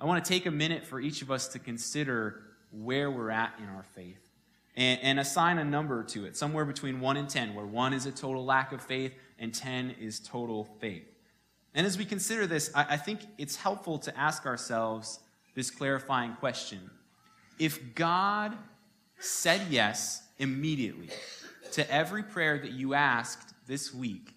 I 0.00 0.04
want 0.04 0.24
to 0.24 0.28
take 0.28 0.46
a 0.46 0.50
minute 0.50 0.86
for 0.86 1.00
each 1.00 1.22
of 1.22 1.30
us 1.30 1.48
to 1.48 1.58
consider 1.58 2.42
where 2.70 3.10
we're 3.10 3.30
at 3.30 3.54
in 3.58 3.68
our 3.68 3.82
faith 3.94 4.20
and, 4.76 5.00
and, 5.02 5.18
assign 5.18 5.58
a 5.58 5.64
number 5.64 6.04
to 6.04 6.24
it, 6.26 6.36
somewhere 6.36 6.64
between 6.64 7.00
1 7.00 7.16
and 7.16 7.28
10, 7.28 7.54
where 7.54 7.66
1 7.66 7.92
is 7.94 8.06
a 8.06 8.12
total 8.12 8.44
lack 8.44 8.72
of 8.72 8.80
faith 8.80 9.12
and 9.38 9.52
10 9.52 9.96
is 9.98 10.20
total 10.20 10.64
faith. 10.80 11.04
And 11.74 11.86
as 11.86 11.98
we 11.98 12.04
consider 12.04 12.46
this, 12.46 12.70
I, 12.74 12.86
I 12.90 12.96
think 12.96 13.20
it's 13.38 13.56
helpful 13.56 13.98
to 14.00 14.16
ask 14.16 14.46
ourselves 14.46 15.20
this 15.54 15.70
clarifying 15.70 16.34
question. 16.34 16.90
If 17.58 17.94
God 17.94 18.56
said 19.18 19.62
yes 19.68 20.22
immediately 20.38 21.08
to 21.72 21.90
every 21.92 22.22
prayer 22.22 22.58
that 22.58 22.70
you 22.70 22.94
asked 22.94 23.54
this 23.66 23.92
week, 23.92 24.34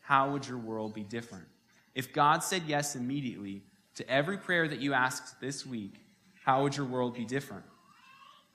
how 0.00 0.30
would 0.30 0.46
your 0.46 0.58
world 0.58 0.94
be 0.94 1.02
different? 1.02 1.46
If 1.94 2.12
God 2.12 2.42
said 2.42 2.62
yes 2.66 2.96
immediately 2.96 3.62
to 3.96 4.08
every 4.08 4.38
prayer 4.38 4.66
that 4.68 4.80
you 4.80 4.94
asked 4.94 5.40
this 5.40 5.66
week, 5.66 5.94
how 6.44 6.62
would 6.62 6.76
your 6.76 6.86
world 6.86 7.14
be 7.14 7.24
different? 7.24 7.64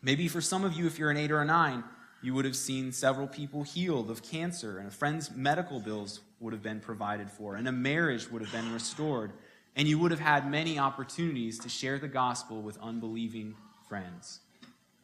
Maybe 0.01 0.27
for 0.27 0.41
some 0.41 0.63
of 0.63 0.73
you, 0.73 0.87
if 0.87 0.97
you're 0.97 1.11
an 1.11 1.17
eight 1.17 1.31
or 1.31 1.41
a 1.41 1.45
nine, 1.45 1.83
you 2.21 2.33
would 2.33 2.45
have 2.45 2.55
seen 2.55 2.91
several 2.91 3.27
people 3.27 3.63
healed 3.63 4.09
of 4.09 4.23
cancer, 4.23 4.79
and 4.79 4.87
a 4.87 4.91
friend's 4.91 5.31
medical 5.31 5.79
bills 5.79 6.21
would 6.39 6.53
have 6.53 6.63
been 6.63 6.79
provided 6.79 7.29
for, 7.29 7.55
and 7.55 7.67
a 7.67 7.71
marriage 7.71 8.29
would 8.31 8.41
have 8.41 8.51
been 8.51 8.73
restored, 8.73 9.31
and 9.75 9.87
you 9.87 9.99
would 9.99 10.11
have 10.11 10.19
had 10.19 10.49
many 10.49 10.79
opportunities 10.79 11.59
to 11.59 11.69
share 11.69 11.99
the 11.99 12.07
gospel 12.07 12.61
with 12.61 12.77
unbelieving 12.81 13.55
friends. 13.87 14.39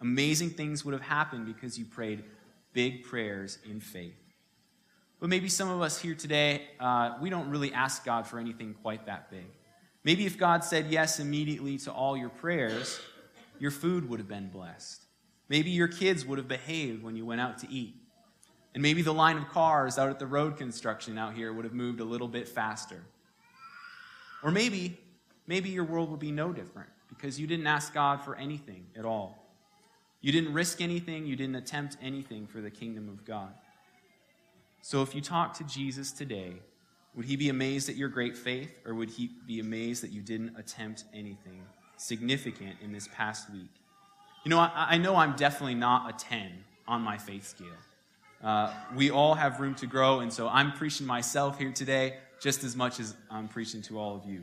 Amazing 0.02 0.50
things 0.52 0.84
would 0.84 0.94
have 0.94 1.04
happened 1.04 1.46
because 1.46 1.78
you 1.78 1.86
prayed 1.86 2.24
big 2.74 3.04
prayers 3.04 3.60
in 3.70 3.80
faith. 3.80 4.23
But 5.24 5.30
maybe 5.30 5.48
some 5.48 5.70
of 5.70 5.82
us 5.82 6.02
here 6.02 6.16
today, 6.16 6.64
uh, 6.82 7.14
we 7.22 7.30
don't 7.30 7.50
really 7.50 7.72
ask 7.72 8.04
God 8.04 8.28
for 8.28 8.40
anything 8.40 8.76
quite 8.82 9.06
that 9.06 9.32
big. 9.32 9.46
Maybe 10.04 10.26
if 10.26 10.38
God 10.38 10.66
said 10.66 10.88
yes 10.90 11.22
immediately 11.22 11.78
to 11.78 11.94
all 11.94 12.18
your 12.18 12.28
prayers, 12.28 13.00
your 13.58 13.72
food 13.72 14.10
would 14.10 14.20
have 14.20 14.28
been 14.28 14.50
blessed. 14.50 15.02
Maybe 15.48 15.70
your 15.70 15.88
kids 15.88 16.26
would 16.26 16.40
have 16.40 16.50
behaved 16.50 17.04
when 17.04 17.16
you 17.16 17.26
went 17.26 17.40
out 17.40 17.58
to 17.60 17.72
eat. 17.72 17.96
And 18.74 18.84
maybe 18.84 19.02
the 19.02 19.14
line 19.14 19.38
of 19.38 19.48
cars 19.48 19.98
out 19.98 20.10
at 20.10 20.20
the 20.20 20.28
road 20.28 20.58
construction 20.58 21.18
out 21.18 21.36
here 21.36 21.54
would 21.54 21.64
have 21.64 21.74
moved 21.74 22.02
a 22.02 22.04
little 22.04 22.28
bit 22.28 22.50
faster. 22.50 23.02
Or 24.44 24.52
maybe, 24.52 25.00
maybe 25.48 25.70
your 25.70 25.86
world 25.86 26.12
would 26.12 26.20
be 26.20 26.34
no 26.34 26.52
different 26.52 26.90
because 27.08 27.40
you 27.40 27.48
didn't 27.48 27.68
ask 27.68 27.94
God 27.94 28.22
for 28.22 28.36
anything 28.36 28.88
at 28.98 29.06
all. 29.06 29.48
You 30.20 30.34
didn't 30.34 30.52
risk 30.52 30.82
anything, 30.82 31.26
you 31.26 31.38
didn't 31.38 31.56
attempt 31.56 31.96
anything 32.02 32.46
for 32.46 32.60
the 32.60 32.70
kingdom 32.70 33.08
of 33.08 33.24
God. 33.24 33.54
So 34.86 35.02
if 35.02 35.16
you 35.16 35.22
talk 35.22 35.54
to 35.60 35.64
Jesus 35.64 36.12
today, 36.12 36.56
would 37.16 37.24
he 37.24 37.38
be 37.38 37.48
amazed 37.48 37.88
at 37.88 37.96
your 37.96 38.10
great 38.10 38.36
faith, 38.36 38.70
or 38.86 38.94
would 38.94 39.10
he 39.10 39.30
be 39.48 39.62
amazed 39.62 40.04
that 40.04 40.12
you 40.12 40.22
didn't 40.22 40.58
attempt 40.58 41.06
anything 41.14 41.64
significant 41.96 42.76
in 42.84 42.92
this 42.92 43.08
past 43.16 43.50
week? 43.50 43.70
You 44.44 44.50
know, 44.50 44.60
I, 44.60 44.72
I 44.76 44.98
know 44.98 45.16
I'm 45.16 45.38
definitely 45.38 45.76
not 45.76 46.14
a 46.14 46.18
10 46.18 46.52
on 46.86 47.02
my 47.02 47.18
faith 47.18 47.48
scale. 47.48 47.68
Uh, 48.44 48.74
we 48.94 49.10
all 49.10 49.36
have 49.36 49.62
room 49.62 49.74
to 49.76 49.88
grow, 49.88 50.20
and 50.20 50.34
so 50.34 50.50
I'm 50.50 50.74
preaching 50.74 51.08
myself 51.08 51.58
here 51.58 51.72
today 51.72 52.18
just 52.42 52.66
as 52.66 52.76
much 52.76 53.00
as 53.00 53.16
I'm 53.32 53.48
preaching 53.48 53.82
to 53.84 53.98
all 53.98 54.18
of 54.18 54.26
you. 54.26 54.42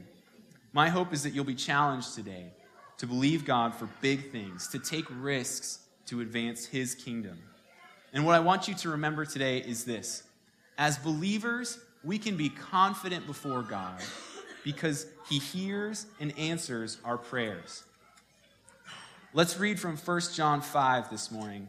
My 0.73 0.89
hope 0.89 1.13
is 1.13 1.23
that 1.25 1.35
you'll 1.35 1.45
be 1.45 1.55
challenged 1.55 2.15
today 2.15 2.47
to 2.97 3.07
believe 3.07 3.45
God 3.45 3.75
for 3.75 3.91
big 4.01 4.33
things, 4.33 4.69
to 4.69 4.79
take 4.79 5.05
risks 5.11 5.81
to 6.07 6.23
advance 6.23 6.65
His 6.65 6.95
kingdom. 6.95 7.39
And 8.15 8.25
what 8.25 8.35
I 8.35 8.41
want 8.41 8.69
you 8.69 8.75
to 8.77 8.89
remember 8.89 9.27
today 9.27 9.59
is 9.59 9.85
this 9.85 10.23
as 10.81 10.97
believers, 10.97 11.79
we 12.03 12.19
can 12.19 12.39
be 12.39 12.49
confident 12.49 13.27
before 13.27 13.63
God 13.63 14.01
because 14.65 15.07
He 15.29 15.39
hears 15.39 16.07
and 16.19 16.37
answers 16.39 16.97
our 17.05 17.19
prayers. 17.19 17.85
Let's 19.35 19.59
read 19.59 19.79
from 19.79 19.99
1 19.99 20.21
John 20.35 20.63
5 20.63 21.11
this 21.11 21.31
morning. 21.31 21.69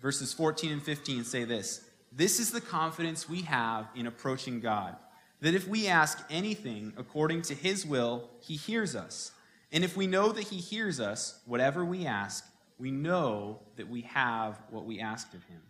Verses 0.00 0.32
14 0.32 0.72
and 0.72 0.82
15 0.82 1.24
say 1.24 1.44
this 1.44 1.84
This 2.10 2.40
is 2.40 2.50
the 2.50 2.62
confidence 2.62 3.28
we 3.28 3.42
have 3.42 3.88
in 3.94 4.06
approaching 4.06 4.60
God, 4.60 4.96
that 5.42 5.54
if 5.54 5.68
we 5.68 5.86
ask 5.86 6.18
anything 6.30 6.94
according 6.96 7.42
to 7.42 7.54
His 7.54 7.84
will, 7.84 8.30
He 8.40 8.56
hears 8.56 8.96
us. 8.96 9.32
And 9.70 9.84
if 9.84 9.98
we 9.98 10.06
know 10.06 10.32
that 10.32 10.44
He 10.44 10.56
hears 10.56 10.98
us, 10.98 11.40
whatever 11.44 11.84
we 11.84 12.06
ask, 12.06 12.46
we 12.78 12.90
know 12.90 13.60
that 13.76 13.90
we 13.90 14.00
have 14.00 14.58
what 14.70 14.86
we 14.86 14.98
asked 14.98 15.34
of 15.34 15.44
Him. 15.44 15.60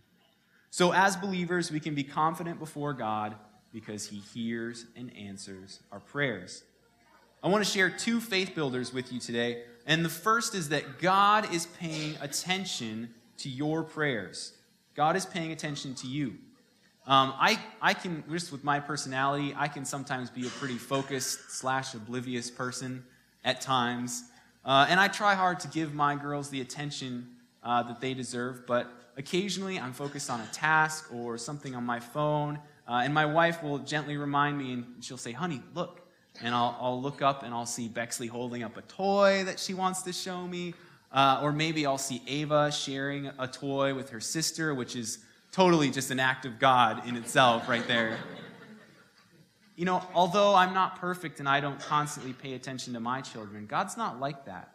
So, 0.71 0.93
as 0.93 1.17
believers, 1.17 1.73
we 1.73 1.81
can 1.81 1.95
be 1.95 2.05
confident 2.05 2.61
before 2.61 2.93
God 2.93 3.35
because 3.73 4.07
He 4.07 4.19
hears 4.19 4.87
and 4.97 5.15
answers 5.17 5.81
our 5.91 6.00
prayers. 6.00 6.62
I 7.43 7.49
want 7.49 7.65
to 7.65 7.71
share 7.71 7.91
two 7.91 8.21
faith 8.21 8.55
builders 8.55 8.93
with 8.93 9.12
you 9.12 9.19
today. 9.19 9.65
And 9.87 10.05
the 10.05 10.11
first 10.11 10.55
is 10.55 10.69
that 10.69 10.99
God 11.00 11.53
is 11.53 11.67
paying 11.67 12.17
attention 12.21 13.15
to 13.39 13.49
your 13.49 13.83
prayers. 13.83 14.53
God 14.95 15.17
is 15.17 15.25
paying 15.25 15.50
attention 15.50 15.95
to 15.97 16.07
you. 16.07 16.35
Um, 17.07 17.33
I, 17.37 17.59
I 17.81 17.95
can, 17.95 18.23
just 18.31 18.53
with 18.53 18.62
my 18.62 18.79
personality, 18.79 19.55
I 19.57 19.69
can 19.69 19.85
sometimes 19.85 20.31
be 20.31 20.47
a 20.47 20.50
pretty 20.50 20.77
focused 20.77 21.50
slash 21.50 21.95
oblivious 21.95 22.50
person 22.50 23.03
at 23.43 23.61
times. 23.61 24.25
Uh, 24.65 24.87
and 24.89 25.00
I 25.00 25.09
try 25.09 25.35
hard 25.35 25.59
to 25.61 25.69
give 25.69 25.95
my 25.95 26.15
girls 26.15 26.50
the 26.50 26.61
attention 26.61 27.27
uh, 27.62 27.83
that 27.85 28.00
they 28.00 28.15
deserve, 28.15 28.67
but 28.67 28.93
occasionally 29.17 29.79
I'm 29.79 29.93
focused 29.93 30.31
on 30.31 30.40
a 30.40 30.47
task 30.47 31.12
or 31.12 31.38
something 31.38 31.75
on 31.75 31.85
my 31.85 32.00
phone, 32.00 32.59
uh, 32.88 33.02
and 33.05 33.14
my 33.14 33.26
wife 33.26 33.62
will 33.62 33.79
gently 33.79 34.17
remind 34.17 34.59
me, 34.59 34.73
and 34.73 34.85
she'll 35.00 35.17
say, 35.17 35.33
Honey, 35.33 35.62
look. 35.75 36.00
And 36.43 36.55
I'll, 36.55 36.76
I'll 36.81 37.00
look 37.00 37.23
up 37.23 37.43
and 37.43 37.52
I'll 37.52 37.67
see 37.67 37.88
Bexley 37.88 38.26
holding 38.26 38.62
up 38.62 38.76
a 38.76 38.83
toy 38.83 39.45
that 39.45 39.59
she 39.59 39.75
wants 39.75 40.02
to 40.02 40.12
show 40.12 40.47
me. 40.47 40.75
Uh, 41.12 41.40
or 41.43 41.52
maybe 41.52 41.85
I'll 41.85 41.99
see 41.99 42.23
Ava 42.26 42.71
sharing 42.71 43.26
a 43.38 43.49
toy 43.49 43.95
with 43.95 44.11
her 44.11 44.21
sister, 44.21 44.75
which 44.75 44.95
is 44.95 45.19
totally 45.50 45.90
just 45.90 46.11
an 46.11 46.21
act 46.21 46.47
of 46.47 46.59
God 46.61 47.07
in 47.07 47.17
itself, 47.17 47.69
right 47.69 47.87
there. 47.88 48.17
You 49.75 49.87
know, 49.87 50.02
although 50.14 50.55
I'm 50.55 50.73
not 50.73 51.00
perfect 51.00 51.40
and 51.40 51.49
I 51.49 51.59
don't 51.61 51.81
constantly 51.81 52.33
pay 52.33 52.55
attention 52.55 52.95
to 52.95 53.00
my 53.00 53.21
children, 53.23 53.67
God's 53.67 53.97
not 53.97 54.21
like 54.21 54.45
that. 54.45 54.75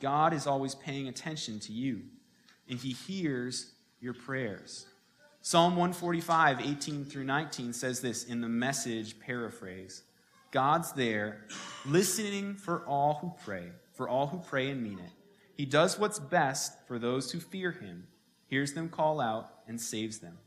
God 0.00 0.32
is 0.32 0.46
always 0.46 0.74
paying 0.74 1.08
attention 1.08 1.60
to 1.60 1.72
you 1.72 2.02
and 2.70 2.78
he 2.78 2.92
hears 2.92 3.72
your 4.00 4.14
prayers. 4.14 4.86
Psalm 5.42 5.72
145, 5.72 6.60
18 6.60 7.04
through 7.04 7.24
19 7.24 7.72
says 7.72 8.00
this 8.00 8.24
in 8.24 8.40
the 8.40 8.48
message 8.48 9.18
paraphrase 9.20 10.04
God's 10.52 10.92
there, 10.92 11.46
listening 11.86 12.54
for 12.54 12.84
all 12.86 13.18
who 13.20 13.32
pray, 13.44 13.70
for 13.94 14.08
all 14.08 14.26
who 14.26 14.38
pray 14.38 14.70
and 14.70 14.82
mean 14.82 14.98
it. 14.98 15.12
He 15.54 15.64
does 15.64 15.98
what's 15.98 16.18
best 16.18 16.72
for 16.86 16.98
those 16.98 17.30
who 17.30 17.38
fear 17.38 17.72
him, 17.72 18.06
hears 18.46 18.72
them 18.72 18.88
call 18.88 19.20
out, 19.20 19.50
and 19.68 19.80
saves 19.80 20.18
them. 20.18 20.38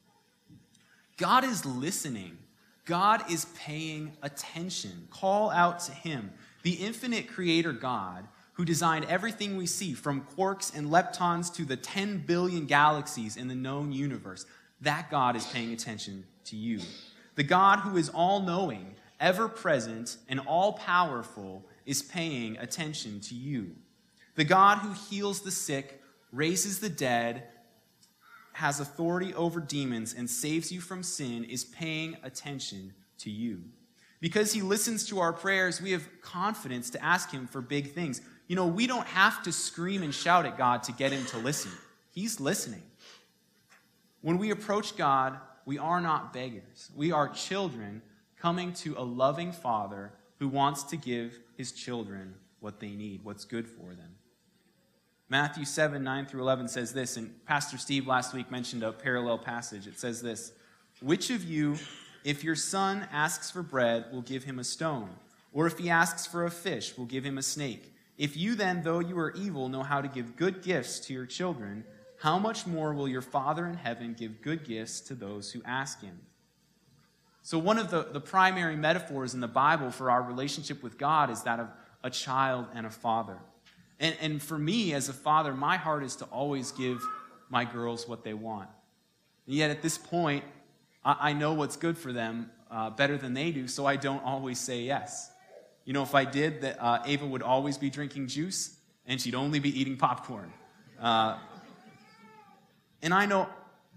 God 1.18 1.44
is 1.44 1.66
listening. 1.66 2.38
God 2.86 3.32
is 3.32 3.46
paying 3.56 4.12
attention. 4.22 5.08
Call 5.10 5.52
out 5.52 5.80
to 5.82 5.92
him. 5.94 6.32
The 6.64 6.74
infinite 6.74 7.30
creator 7.30 7.72
God 7.72 8.28
who 8.54 8.66
designed 8.66 9.06
everything 9.06 9.58
we 9.58 9.66
see, 9.66 9.94
from 9.94 10.28
quarks 10.38 10.76
and 10.76 10.90
leptons 10.90 11.54
to 11.56 11.66
the 11.66 11.76
10 11.76 12.24
billion 12.26 12.66
galaxies 12.66 13.36
in 13.36 13.48
the 13.48 13.56
known 13.56 13.92
universe, 13.92 14.46
that 14.82 15.10
God 15.10 15.36
is 15.36 15.46
paying 15.48 15.74
attention 15.74 16.24
to 16.46 16.56
you. 16.56 16.80
The 17.36 17.44
God 17.44 17.80
who 17.80 17.98
is 17.98 18.10
all 18.10 18.42
knowing, 18.42 18.96
ever 19.20 19.48
present, 19.48 20.18
and 20.30 20.40
all 20.40 20.74
powerful 20.74 21.66
is 21.86 22.04
paying 22.04 22.58
attention 22.58 23.20
to 23.22 23.36
you. 23.36 23.72
The 24.36 24.44
God 24.44 24.80
who 24.80 24.94
heals 24.94 25.42
the 25.42 25.52
sick, 25.52 26.02
raises 26.32 26.80
the 26.80 26.90
dead, 26.90 27.44
has 28.54 28.80
authority 28.80 29.34
over 29.34 29.60
demons, 29.60 30.14
and 30.14 30.30
saves 30.30 30.72
you 30.72 30.80
from 30.80 31.02
sin 31.02 31.44
is 31.44 31.64
paying 31.64 32.18
attention 32.24 32.94
to 33.20 33.32
you. 33.32 33.64
Because 34.20 34.54
he 34.54 34.62
listens 34.62 35.06
to 35.08 35.20
our 35.20 35.34
prayers, 35.34 35.82
we 35.82 35.92
have 35.92 36.08
confidence 36.22 36.90
to 36.92 37.04
ask 37.04 37.32
him 37.32 37.48
for 37.48 37.62
big 37.62 37.94
things. 37.94 38.22
You 38.54 38.58
know, 38.58 38.68
we 38.68 38.86
don't 38.86 39.08
have 39.08 39.42
to 39.46 39.52
scream 39.52 40.04
and 40.04 40.14
shout 40.14 40.46
at 40.46 40.60
God 40.60 40.84
to 40.84 40.92
get 40.92 41.12
him 41.12 41.26
to 41.32 41.40
listen, 41.40 41.72
he's 42.12 42.40
listening. 42.40 42.84
When 44.22 44.38
we 44.38 44.52
approach 44.52 44.96
God, 44.96 45.40
we 45.66 45.80
are 45.80 46.00
not 46.00 46.34
beggars. 46.34 46.92
We 46.96 47.12
are 47.12 47.30
children 47.30 48.04
coming 48.38 48.74
to 48.74 48.94
a 48.96 49.02
loving 49.02 49.54
Father 49.54 50.14
who 50.38 50.48
wants 50.48 50.84
to 50.84 50.98
give 50.98 51.40
his 51.58 51.72
children 51.72 52.36
what 52.60 52.80
they 52.80 52.92
need, 52.92 53.24
what's 53.24 53.44
good 53.44 53.68
for 53.68 53.96
them. 53.96 54.18
Matthew 55.30 55.66
7, 55.66 56.04
9 56.04 56.28
through 56.28 56.42
11 56.42 56.68
says 56.68 56.94
this, 56.94 57.18
and 57.18 57.34
Pastor 57.48 57.80
Steve 57.80 58.06
last 58.06 58.36
week 58.36 58.52
mentioned 58.52 58.84
a 58.84 58.92
parallel 58.92 59.40
passage. 59.40 59.88
It 59.88 60.00
says 60.00 60.22
this 60.22 60.52
Which 61.02 61.32
of 61.32 61.44
you, 61.44 61.78
if 62.24 62.44
your 62.44 62.56
son 62.56 63.08
asks 63.12 63.50
for 63.50 63.64
bread, 63.64 64.06
will 64.12 64.22
give 64.22 64.44
him 64.44 64.60
a 64.60 64.64
stone? 64.64 65.10
Or 65.52 65.66
if 65.66 65.80
he 65.80 65.90
asks 65.90 66.28
for 66.28 66.46
a 66.46 66.52
fish, 66.52 66.96
will 66.96 67.06
give 67.06 67.24
him 67.24 67.40
a 67.40 67.44
snake? 67.44 67.93
If 68.24 68.38
you 68.38 68.56
then, 68.56 68.84
though 68.84 69.00
you 69.00 69.20
are 69.20 69.32
evil, 69.32 69.68
know 69.68 69.84
how 69.84 70.00
to 70.00 70.08
give 70.08 70.38
good 70.38 70.62
gifts 70.62 71.02
to 71.02 71.14
your 71.14 71.26
children, 71.26 71.84
how 72.22 72.40
much 72.40 72.66
more 72.66 72.94
will 72.94 73.10
your 73.10 73.22
Father 73.22 73.66
in 73.66 73.74
heaven 73.74 74.16
give 74.18 74.42
good 74.42 74.64
gifts 74.64 75.02
to 75.02 75.14
those 75.14 75.52
who 75.52 75.62
ask 75.66 76.02
him? 76.02 76.22
So, 77.42 77.60
one 77.60 77.78
of 77.78 77.92
the, 77.92 78.04
the 78.04 78.22
primary 78.22 78.78
metaphors 78.78 79.34
in 79.34 79.42
the 79.42 79.50
Bible 79.50 79.92
for 79.92 80.10
our 80.10 80.24
relationship 80.24 80.82
with 80.82 80.98
God 80.98 81.32
is 81.32 81.44
that 81.44 81.60
of 81.60 81.68
a 82.02 82.10
child 82.10 82.68
and 82.74 82.86
a 82.86 82.90
father. 82.90 83.40
And, 84.00 84.16
and 84.22 84.42
for 84.42 84.58
me, 84.58 84.94
as 84.94 85.10
a 85.10 85.14
father, 85.14 85.54
my 85.54 85.76
heart 85.76 86.06
is 86.06 86.16
to 86.16 86.26
always 86.28 86.72
give 86.72 87.04
my 87.50 87.66
girls 87.66 88.08
what 88.08 88.24
they 88.24 88.34
want. 88.34 88.70
And 89.48 89.56
yet, 89.56 89.70
at 89.70 89.82
this 89.82 89.98
point, 89.98 90.46
I, 91.04 91.18
I 91.20 91.34
know 91.34 91.56
what's 91.56 91.76
good 91.76 91.98
for 91.98 92.14
them 92.14 92.52
uh, 92.72 92.90
better 92.90 93.18
than 93.18 93.34
they 93.34 93.52
do, 93.52 93.68
so 93.68 93.86
I 93.86 93.98
don't 93.98 94.24
always 94.24 94.60
say 94.60 94.84
yes. 94.84 95.30
You 95.86 95.94
know, 95.94 96.04
if 96.04 96.16
I 96.16 96.26
did, 96.26 96.62
that 96.62 96.82
uh, 96.82 97.04
Ava 97.06 97.26
would 97.26 97.42
always 97.42 97.78
be 97.78 97.90
drinking 97.90 98.28
juice 98.28 98.78
and 99.06 99.20
she'd 99.20 99.36
only 99.36 99.60
be 99.60 99.78
eating 99.80 99.98
popcorn. 99.98 100.52
Uh, 101.00 101.38
and 103.02 103.14
I 103.14 103.26
know, 103.26 103.50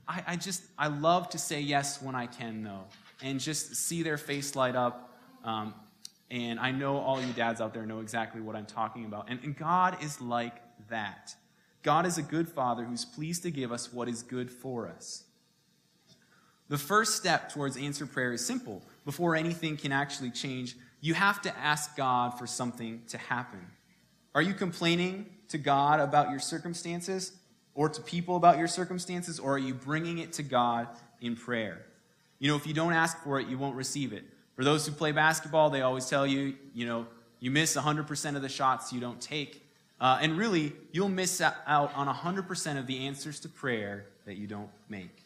I, 0.08 0.22
I, 0.26 0.36
just, 0.36 0.62
I 0.76 0.88
love 0.88 1.30
to 1.30 1.38
say 1.38 1.60
yes 1.60 2.02
when 2.02 2.14
I 2.14 2.26
can, 2.26 2.64
though, 2.64 2.84
and 3.22 3.38
just 3.38 3.76
see 3.76 4.02
their 4.02 4.18
face 4.18 4.56
light 4.56 4.74
up. 4.74 5.16
Um, 5.44 5.74
and 6.30 6.58
I 6.58 6.72
know 6.72 6.96
all 6.96 7.22
you 7.22 7.32
dads 7.32 7.60
out 7.60 7.72
there 7.72 7.86
know 7.86 8.00
exactly 8.00 8.40
what 8.40 8.56
I'm 8.56 8.66
talking 8.66 9.04
about. 9.04 9.26
And, 9.28 9.38
and 9.44 9.56
God 9.56 10.02
is 10.02 10.20
like 10.20 10.60
that. 10.88 11.34
God 11.82 12.04
is 12.04 12.18
a 12.18 12.22
good 12.22 12.48
father 12.48 12.84
who's 12.84 13.04
pleased 13.04 13.44
to 13.44 13.52
give 13.52 13.70
us 13.70 13.92
what 13.92 14.08
is 14.08 14.22
good 14.22 14.50
for 14.50 14.88
us. 14.88 15.22
The 16.68 16.78
first 16.78 17.16
step 17.16 17.52
towards 17.52 17.76
answered 17.76 18.12
prayer 18.12 18.32
is 18.32 18.44
simple. 18.44 18.82
Before 19.04 19.36
anything 19.36 19.76
can 19.76 19.92
actually 19.92 20.32
change, 20.32 20.74
you 21.06 21.14
have 21.14 21.40
to 21.42 21.56
ask 21.56 21.96
God 21.96 22.36
for 22.36 22.48
something 22.48 23.02
to 23.08 23.16
happen. 23.16 23.64
Are 24.34 24.42
you 24.42 24.54
complaining 24.54 25.26
to 25.48 25.56
God 25.56 26.00
about 26.00 26.30
your 26.30 26.40
circumstances 26.40 27.32
or 27.74 27.88
to 27.88 28.00
people 28.00 28.34
about 28.34 28.58
your 28.58 28.66
circumstances, 28.66 29.38
or 29.38 29.54
are 29.54 29.58
you 29.58 29.72
bringing 29.72 30.18
it 30.18 30.32
to 30.32 30.42
God 30.42 30.88
in 31.20 31.36
prayer? 31.36 31.86
You 32.40 32.48
know, 32.48 32.56
if 32.56 32.66
you 32.66 32.74
don't 32.74 32.92
ask 32.92 33.22
for 33.22 33.38
it, 33.38 33.46
you 33.46 33.56
won't 33.56 33.76
receive 33.76 34.12
it. 34.12 34.24
For 34.56 34.64
those 34.64 34.84
who 34.84 34.92
play 34.92 35.12
basketball, 35.12 35.70
they 35.70 35.82
always 35.82 36.08
tell 36.08 36.26
you, 36.26 36.54
you 36.74 36.86
know, 36.86 37.06
you 37.38 37.52
miss 37.52 37.76
100% 37.76 38.34
of 38.34 38.42
the 38.42 38.48
shots 38.48 38.92
you 38.92 39.00
don't 39.00 39.20
take. 39.20 39.62
Uh, 40.00 40.18
and 40.20 40.36
really, 40.36 40.72
you'll 40.90 41.08
miss 41.08 41.40
out 41.40 41.94
on 41.94 42.08
100% 42.08 42.78
of 42.78 42.86
the 42.86 43.06
answers 43.06 43.38
to 43.40 43.48
prayer 43.48 44.06
that 44.24 44.36
you 44.36 44.48
don't 44.48 44.70
make. 44.88 45.22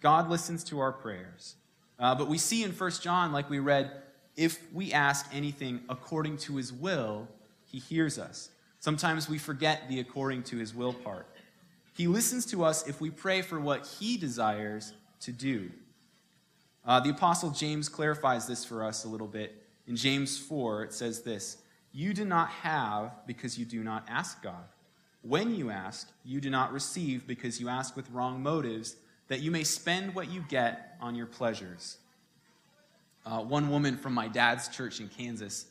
God 0.00 0.30
listens 0.30 0.62
to 0.64 0.78
our 0.78 0.92
prayers. 0.92 1.56
Uh, 1.98 2.14
but 2.14 2.28
we 2.28 2.38
see 2.38 2.62
in 2.62 2.70
1 2.70 2.90
John, 3.02 3.32
like 3.32 3.50
we 3.50 3.58
read, 3.58 3.90
if 4.40 4.58
we 4.72 4.90
ask 4.90 5.26
anything 5.34 5.82
according 5.90 6.38
to 6.38 6.56
his 6.56 6.72
will, 6.72 7.28
he 7.66 7.78
hears 7.78 8.18
us. 8.18 8.48
Sometimes 8.78 9.28
we 9.28 9.36
forget 9.36 9.86
the 9.90 10.00
according 10.00 10.44
to 10.44 10.56
his 10.56 10.74
will 10.74 10.94
part. 10.94 11.26
He 11.94 12.06
listens 12.06 12.46
to 12.46 12.64
us 12.64 12.88
if 12.88 13.02
we 13.02 13.10
pray 13.10 13.42
for 13.42 13.60
what 13.60 13.86
he 13.86 14.16
desires 14.16 14.94
to 15.20 15.32
do. 15.32 15.70
Uh, 16.86 17.00
the 17.00 17.10
Apostle 17.10 17.50
James 17.50 17.90
clarifies 17.90 18.46
this 18.46 18.64
for 18.64 18.82
us 18.82 19.04
a 19.04 19.08
little 19.08 19.26
bit. 19.26 19.62
In 19.86 19.94
James 19.94 20.38
4, 20.38 20.84
it 20.84 20.94
says 20.94 21.20
this 21.20 21.58
you 21.92 22.14
do 22.14 22.24
not 22.24 22.48
have 22.48 23.12
because 23.26 23.58
you 23.58 23.66
do 23.66 23.84
not 23.84 24.06
ask 24.08 24.42
God. 24.42 24.64
When 25.20 25.54
you 25.54 25.68
ask, 25.68 26.10
you 26.24 26.40
do 26.40 26.48
not 26.48 26.72
receive 26.72 27.26
because 27.26 27.60
you 27.60 27.68
ask 27.68 27.94
with 27.94 28.10
wrong 28.10 28.42
motives, 28.42 28.96
that 29.28 29.40
you 29.40 29.50
may 29.50 29.64
spend 29.64 30.14
what 30.14 30.30
you 30.30 30.42
get 30.48 30.96
on 30.98 31.14
your 31.14 31.26
pleasures. 31.26 31.98
Uh, 33.24 33.40
one 33.40 33.68
woman 33.70 33.96
from 33.96 34.14
my 34.14 34.28
dad's 34.28 34.68
church 34.68 35.00
in 35.00 35.08
Kansas, 35.08 35.66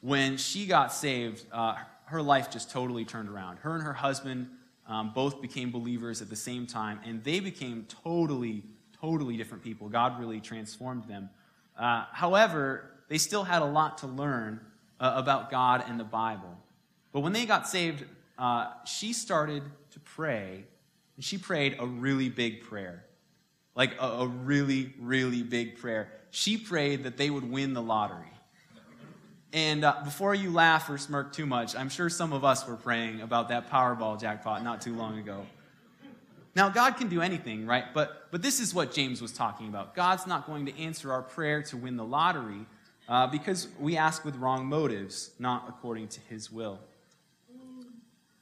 when 0.00 0.36
she 0.36 0.66
got 0.66 0.92
saved, 0.92 1.44
uh, 1.52 1.76
her 2.06 2.20
life 2.20 2.50
just 2.50 2.70
totally 2.70 3.04
turned 3.04 3.28
around. 3.28 3.58
Her 3.58 3.74
and 3.74 3.82
her 3.82 3.92
husband 3.92 4.48
um, 4.86 5.12
both 5.14 5.40
became 5.40 5.70
believers 5.70 6.20
at 6.20 6.28
the 6.28 6.36
same 6.36 6.66
time, 6.66 7.00
and 7.04 7.22
they 7.24 7.40
became 7.40 7.86
totally, 8.02 8.62
totally 9.00 9.36
different 9.36 9.62
people. 9.62 9.88
God 9.88 10.20
really 10.20 10.40
transformed 10.40 11.04
them. 11.04 11.30
Uh, 11.78 12.04
however, 12.12 12.90
they 13.08 13.18
still 13.18 13.44
had 13.44 13.62
a 13.62 13.66
lot 13.66 13.98
to 13.98 14.06
learn 14.06 14.60
uh, 15.00 15.12
about 15.16 15.50
God 15.50 15.84
and 15.88 15.98
the 15.98 16.04
Bible. 16.04 16.58
But 17.12 17.20
when 17.20 17.32
they 17.32 17.46
got 17.46 17.68
saved, 17.68 18.04
uh, 18.38 18.72
she 18.84 19.12
started 19.12 19.62
to 19.92 20.00
pray, 20.00 20.64
and 21.16 21.24
she 21.24 21.38
prayed 21.38 21.76
a 21.78 21.86
really 21.86 22.28
big 22.28 22.62
prayer. 22.62 23.04
Like 23.74 23.94
a, 24.00 24.06
a 24.06 24.26
really, 24.26 24.92
really 25.00 25.42
big 25.42 25.78
prayer. 25.78 26.08
She 26.34 26.56
prayed 26.56 27.04
that 27.04 27.16
they 27.16 27.30
would 27.30 27.48
win 27.48 27.74
the 27.74 27.80
lottery. 27.80 28.26
And 29.52 29.84
uh, 29.84 29.94
before 30.02 30.34
you 30.34 30.50
laugh 30.50 30.90
or 30.90 30.98
smirk 30.98 31.32
too 31.32 31.46
much, 31.46 31.76
I'm 31.76 31.88
sure 31.88 32.10
some 32.10 32.32
of 32.32 32.44
us 32.44 32.66
were 32.66 32.74
praying 32.74 33.20
about 33.20 33.50
that 33.50 33.70
Powerball 33.70 34.20
jackpot 34.20 34.64
not 34.64 34.80
too 34.80 34.96
long 34.96 35.20
ago. 35.20 35.46
Now, 36.56 36.70
God 36.70 36.96
can 36.96 37.08
do 37.08 37.22
anything, 37.22 37.66
right? 37.66 37.84
But, 37.94 38.32
but 38.32 38.42
this 38.42 38.58
is 38.58 38.74
what 38.74 38.92
James 38.92 39.22
was 39.22 39.30
talking 39.30 39.68
about. 39.68 39.94
God's 39.94 40.26
not 40.26 40.44
going 40.44 40.66
to 40.66 40.76
answer 40.76 41.12
our 41.12 41.22
prayer 41.22 41.62
to 41.62 41.76
win 41.76 41.96
the 41.96 42.04
lottery, 42.04 42.66
uh, 43.08 43.28
because 43.28 43.68
we 43.78 43.96
ask 43.96 44.24
with 44.24 44.34
wrong 44.34 44.66
motives, 44.66 45.30
not 45.38 45.66
according 45.68 46.08
to 46.08 46.20
his 46.28 46.50
will. 46.50 46.80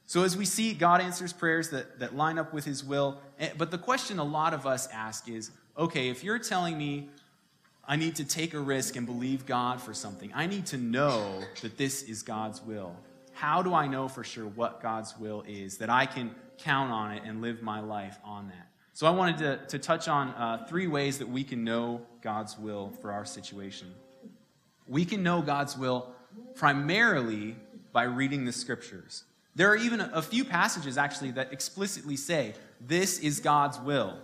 So, 0.07 0.23
as 0.23 0.35
we 0.35 0.45
see, 0.45 0.73
God 0.73 0.99
answers 0.99 1.31
prayers 1.31 1.69
that, 1.69 1.99
that 1.99 2.15
line 2.15 2.39
up 2.39 2.53
with 2.53 2.65
his 2.65 2.83
will. 2.83 3.19
Eh, 3.39 3.49
but 3.55 3.69
the 3.69 3.77
question 3.77 4.17
a 4.17 4.23
lot 4.23 4.55
of 4.55 4.65
us 4.65 4.87
ask 4.91 5.29
is 5.29 5.51
okay, 5.77 6.09
if 6.09 6.23
you're 6.23 6.39
telling 6.39 6.75
me 6.77 7.09
I 7.85 7.97
need 7.97 8.15
to 8.15 8.25
take 8.25 8.53
a 8.53 8.59
risk 8.59 8.95
and 8.95 9.05
believe 9.05 9.45
God 9.45 9.81
for 9.81 9.93
something, 9.93 10.31
I 10.33 10.47
need 10.47 10.67
to 10.67 10.77
know 10.77 11.41
that 11.61 11.77
this 11.77 12.03
is 12.03 12.23
God's 12.23 12.61
will. 12.61 12.95
How 13.33 13.61
do 13.61 13.73
I 13.73 13.87
know 13.87 14.07
for 14.07 14.23
sure 14.23 14.45
what 14.45 14.81
God's 14.81 15.17
will 15.17 15.43
is, 15.47 15.77
that 15.77 15.89
I 15.89 16.05
can 16.05 16.33
count 16.59 16.91
on 16.91 17.11
it 17.11 17.23
and 17.25 17.41
live 17.41 17.61
my 17.61 17.79
life 17.79 18.17
on 18.23 18.47
that? 18.47 18.67
So, 18.95 19.07
I 19.07 19.09
wanted 19.09 19.37
to, 19.39 19.59
to 19.69 19.79
touch 19.79 20.07
on 20.07 20.29
uh, 20.29 20.65
three 20.69 20.85
ways 20.85 21.17
that 21.17 21.27
we 21.27 21.43
can 21.43 21.63
know 21.63 22.01
God's 22.21 22.57
will 22.59 22.93
for 23.01 23.11
our 23.11 23.25
situation. 23.25 23.91
We 24.87 25.03
can 25.03 25.23
know 25.23 25.41
God's 25.41 25.75
will 25.75 26.07
primarily 26.53 27.55
by 27.91 28.03
reading 28.03 28.45
the 28.45 28.51
scriptures. 28.51 29.23
There 29.55 29.69
are 29.71 29.75
even 29.75 30.01
a 30.01 30.21
few 30.21 30.45
passages 30.45 30.97
actually 30.97 31.31
that 31.31 31.51
explicitly 31.51 32.15
say, 32.15 32.53
This 32.79 33.19
is 33.19 33.39
God's 33.39 33.79
will. 33.79 34.17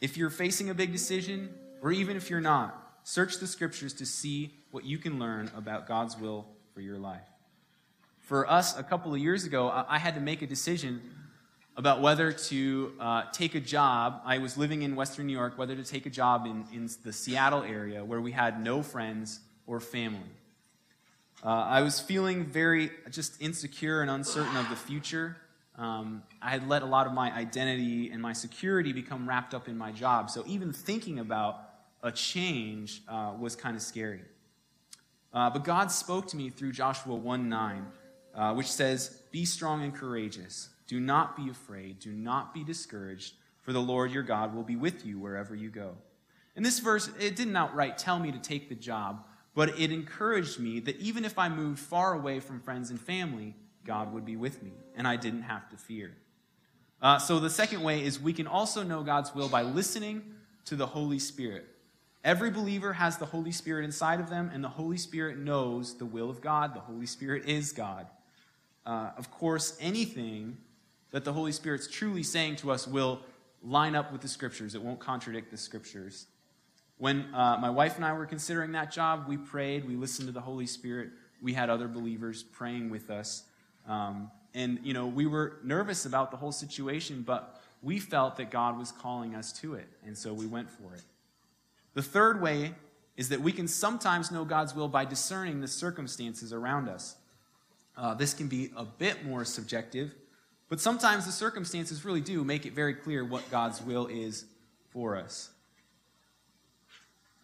If 0.00 0.16
you're 0.16 0.30
facing 0.30 0.70
a 0.70 0.74
big 0.74 0.92
decision, 0.92 1.52
or 1.82 1.92
even 1.92 2.16
if 2.16 2.30
you're 2.30 2.40
not, 2.40 2.78
search 3.02 3.38
the 3.38 3.46
scriptures 3.46 3.92
to 3.94 4.06
see 4.06 4.54
what 4.70 4.84
you 4.84 4.96
can 4.96 5.18
learn 5.18 5.50
about 5.56 5.86
God's 5.86 6.16
will 6.16 6.46
for 6.72 6.80
your 6.80 6.96
life. 6.96 7.26
For 8.20 8.48
us, 8.48 8.78
a 8.78 8.82
couple 8.82 9.12
of 9.12 9.18
years 9.18 9.44
ago, 9.44 9.68
I 9.68 9.98
had 9.98 10.14
to 10.14 10.20
make 10.20 10.40
a 10.40 10.46
decision 10.46 11.02
about 11.76 12.00
whether 12.00 12.32
to 12.32 12.92
uh, 13.00 13.22
take 13.32 13.54
a 13.54 13.60
job. 13.60 14.22
I 14.24 14.38
was 14.38 14.56
living 14.56 14.82
in 14.82 14.94
Western 14.94 15.26
New 15.26 15.32
York, 15.32 15.58
whether 15.58 15.74
to 15.74 15.84
take 15.84 16.06
a 16.06 16.10
job 16.10 16.46
in, 16.46 16.64
in 16.72 16.88
the 17.02 17.12
Seattle 17.12 17.62
area 17.62 18.04
where 18.04 18.20
we 18.20 18.30
had 18.30 18.62
no 18.62 18.82
friends 18.82 19.40
or 19.66 19.80
family. 19.80 20.20
Uh, 21.44 21.48
I 21.48 21.82
was 21.82 21.98
feeling 21.98 22.44
very 22.44 22.90
just 23.10 23.42
insecure 23.42 24.02
and 24.02 24.10
uncertain 24.10 24.56
of 24.56 24.68
the 24.68 24.76
future. 24.76 25.36
Um, 25.76 26.22
I 26.40 26.50
had 26.50 26.68
let 26.68 26.82
a 26.82 26.86
lot 26.86 27.06
of 27.06 27.14
my 27.14 27.32
identity 27.32 28.10
and 28.10 28.22
my 28.22 28.34
security 28.34 28.92
become 28.92 29.28
wrapped 29.28 29.52
up 29.52 29.66
in 29.66 29.76
my 29.76 29.90
job. 29.90 30.30
So 30.30 30.44
even 30.46 30.72
thinking 30.72 31.18
about 31.18 31.71
a 32.02 32.10
change 32.10 33.02
uh, 33.08 33.32
was 33.38 33.56
kind 33.56 33.76
of 33.76 33.82
scary. 33.82 34.22
Uh, 35.32 35.48
but 35.50 35.64
God 35.64 35.90
spoke 35.90 36.26
to 36.28 36.36
me 36.36 36.50
through 36.50 36.72
Joshua 36.72 37.14
1 37.14 37.48
9, 37.48 37.86
uh, 38.34 38.54
which 38.54 38.70
says, 38.70 39.22
Be 39.30 39.44
strong 39.44 39.82
and 39.82 39.94
courageous. 39.94 40.68
Do 40.86 41.00
not 41.00 41.36
be 41.36 41.48
afraid. 41.48 42.00
Do 42.00 42.12
not 42.12 42.52
be 42.52 42.64
discouraged, 42.64 43.34
for 43.62 43.72
the 43.72 43.80
Lord 43.80 44.10
your 44.10 44.22
God 44.22 44.54
will 44.54 44.62
be 44.62 44.76
with 44.76 45.06
you 45.06 45.18
wherever 45.18 45.54
you 45.54 45.70
go. 45.70 45.94
In 46.54 46.62
this 46.62 46.80
verse, 46.80 47.08
it 47.18 47.34
didn't 47.34 47.56
outright 47.56 47.96
tell 47.96 48.18
me 48.18 48.30
to 48.30 48.38
take 48.38 48.68
the 48.68 48.74
job, 48.74 49.24
but 49.54 49.78
it 49.80 49.90
encouraged 49.90 50.58
me 50.58 50.80
that 50.80 50.98
even 50.98 51.24
if 51.24 51.38
I 51.38 51.48
moved 51.48 51.78
far 51.78 52.12
away 52.12 52.40
from 52.40 52.60
friends 52.60 52.90
and 52.90 53.00
family, 53.00 53.54
God 53.86 54.12
would 54.12 54.26
be 54.26 54.36
with 54.36 54.62
me, 54.62 54.72
and 54.96 55.08
I 55.08 55.16
didn't 55.16 55.42
have 55.42 55.68
to 55.70 55.76
fear. 55.76 56.14
Uh, 57.00 57.18
so, 57.18 57.40
the 57.40 57.50
second 57.50 57.82
way 57.82 58.04
is 58.04 58.20
we 58.20 58.32
can 58.32 58.46
also 58.46 58.82
know 58.82 59.02
God's 59.02 59.34
will 59.34 59.48
by 59.48 59.62
listening 59.62 60.22
to 60.66 60.76
the 60.76 60.86
Holy 60.86 61.18
Spirit. 61.18 61.66
Every 62.24 62.50
believer 62.50 62.92
has 62.92 63.18
the 63.18 63.26
Holy 63.26 63.50
Spirit 63.50 63.84
inside 63.84 64.20
of 64.20 64.30
them, 64.30 64.50
and 64.54 64.62
the 64.62 64.68
Holy 64.68 64.96
Spirit 64.96 65.38
knows 65.38 65.94
the 65.94 66.06
will 66.06 66.30
of 66.30 66.40
God. 66.40 66.74
The 66.74 66.80
Holy 66.80 67.06
Spirit 67.06 67.46
is 67.46 67.72
God. 67.72 68.06
Uh, 68.86 69.10
of 69.16 69.30
course, 69.30 69.76
anything 69.80 70.56
that 71.10 71.24
the 71.24 71.32
Holy 71.32 71.52
Spirit's 71.52 71.88
truly 71.88 72.22
saying 72.22 72.56
to 72.56 72.70
us 72.70 72.86
will 72.86 73.20
line 73.62 73.94
up 73.94 74.12
with 74.12 74.20
the 74.20 74.28
scriptures. 74.28 74.74
It 74.74 74.82
won't 74.82 75.00
contradict 75.00 75.50
the 75.50 75.56
scriptures. 75.56 76.26
When 76.98 77.34
uh, 77.34 77.58
my 77.60 77.70
wife 77.70 77.96
and 77.96 78.04
I 78.04 78.12
were 78.12 78.26
considering 78.26 78.72
that 78.72 78.92
job, 78.92 79.24
we 79.26 79.36
prayed, 79.36 79.84
we 79.84 79.96
listened 79.96 80.28
to 80.28 80.32
the 80.32 80.40
Holy 80.40 80.66
Spirit. 80.66 81.10
We 81.40 81.52
had 81.52 81.70
other 81.70 81.88
believers 81.88 82.44
praying 82.44 82.90
with 82.90 83.10
us. 83.10 83.42
Um, 83.88 84.30
and, 84.54 84.78
you 84.84 84.94
know, 84.94 85.06
we 85.06 85.26
were 85.26 85.58
nervous 85.64 86.06
about 86.06 86.30
the 86.30 86.36
whole 86.36 86.52
situation, 86.52 87.22
but 87.22 87.60
we 87.82 87.98
felt 87.98 88.36
that 88.36 88.50
God 88.52 88.78
was 88.78 88.92
calling 88.92 89.34
us 89.34 89.52
to 89.54 89.74
it. 89.74 89.88
And 90.06 90.16
so 90.16 90.32
we 90.32 90.46
went 90.46 90.70
for 90.70 90.94
it. 90.94 91.02
The 91.94 92.02
third 92.02 92.40
way 92.40 92.74
is 93.16 93.28
that 93.28 93.40
we 93.40 93.52
can 93.52 93.68
sometimes 93.68 94.30
know 94.30 94.44
God's 94.44 94.74
will 94.74 94.88
by 94.88 95.04
discerning 95.04 95.60
the 95.60 95.68
circumstances 95.68 96.52
around 96.52 96.88
us. 96.88 97.16
Uh, 97.96 98.14
this 98.14 98.32
can 98.32 98.48
be 98.48 98.70
a 98.76 98.84
bit 98.84 99.24
more 99.24 99.44
subjective, 99.44 100.14
but 100.68 100.80
sometimes 100.80 101.26
the 101.26 101.32
circumstances 101.32 102.04
really 102.04 102.22
do 102.22 102.42
make 102.42 102.64
it 102.64 102.72
very 102.72 102.94
clear 102.94 103.24
what 103.24 103.48
God's 103.50 103.82
will 103.82 104.06
is 104.06 104.46
for 104.90 105.16
us. 105.16 105.50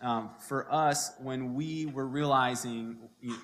Um, 0.01 0.31
for 0.39 0.73
us, 0.73 1.13
when 1.19 1.55
we 1.55 1.87
were 1.87 2.07
realizing, 2.07 2.97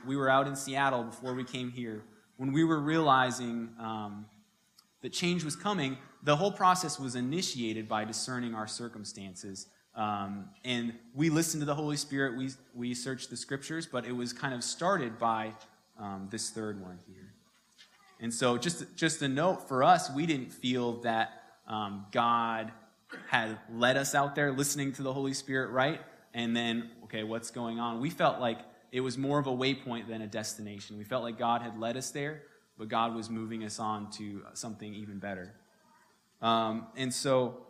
we 0.07 0.17
were 0.17 0.31
out 0.31 0.47
in 0.47 0.57
Seattle 0.57 1.03
before 1.03 1.35
we 1.35 1.45
came 1.45 1.71
here, 1.71 2.05
when 2.37 2.53
we 2.53 2.65
were 2.65 2.81
realizing 2.81 3.71
um, 3.79 4.27
that 5.03 5.13
change 5.13 5.45
was 5.45 5.57
coming, 5.57 5.99
the 6.23 6.37
whole 6.37 6.53
process 6.53 6.99
was 6.99 7.17
initiated 7.17 7.89
by 7.89 8.05
discerning 8.05 8.55
our 8.55 8.67
circumstances. 8.67 9.67
Um, 9.97 10.47
and 10.65 10.95
we 11.15 11.31
listened 11.31 11.61
to 11.61 11.67
the 11.67 11.75
Holy 11.75 11.97
Spirit, 11.97 12.37
we, 12.37 12.51
we 12.75 12.95
searched 12.95 13.31
the 13.31 13.37
scriptures, 13.37 13.87
but 13.87 14.05
it 14.05 14.13
was 14.13 14.33
kind 14.33 14.53
of 14.53 14.65
started 14.65 15.19
by 15.19 15.53
um, 15.99 16.29
this 16.31 16.51
third 16.51 16.81
one 16.81 16.99
here. 17.07 17.33
And 18.21 18.33
so, 18.33 18.59
just, 18.59 18.85
just 18.97 19.23
a 19.23 19.29
note 19.29 19.69
for 19.69 19.85
us, 19.85 20.11
we 20.11 20.27
didn't 20.27 20.53
feel 20.53 21.01
that 21.03 21.43
um, 21.69 22.07
God 22.11 22.73
had 23.29 23.59
led 23.73 23.97
us 23.97 24.15
out 24.15 24.35
there 24.35 24.53
listening 24.53 24.93
to 24.95 25.03
the 25.03 25.13
Holy 25.13 25.35
Spirit, 25.35 25.71
right? 25.71 26.01
And 26.33 26.57
then, 26.57 26.91
okay, 27.05 27.23
what's 27.23 27.51
going 27.51 27.79
on? 27.79 28.01
We 28.01 28.11
felt 28.11 28.41
like 28.41 28.59
it 28.91 29.01
was 29.01 29.17
more 29.17 29.39
of 29.39 29.47
a 29.47 29.53
waypoint 29.53 30.09
than 30.09 30.23
a 30.23 30.27
destination. 30.27 30.99
We 30.99 31.05
felt 31.05 31.23
like 31.23 31.39
God 31.39 31.63
had 31.63 31.79
led 31.79 31.97
us 31.97 32.11
there, 32.11 32.43
but 32.79 32.89
God 32.89 33.15
was 33.15 33.31
moving 33.31 33.65
us 33.65 33.79
on 33.79 34.11
to 34.13 34.43
something 34.55 34.93
even 34.95 35.19
better. 35.19 35.55
Um, 36.43 36.89
and 36.97 37.13
so 37.13 37.67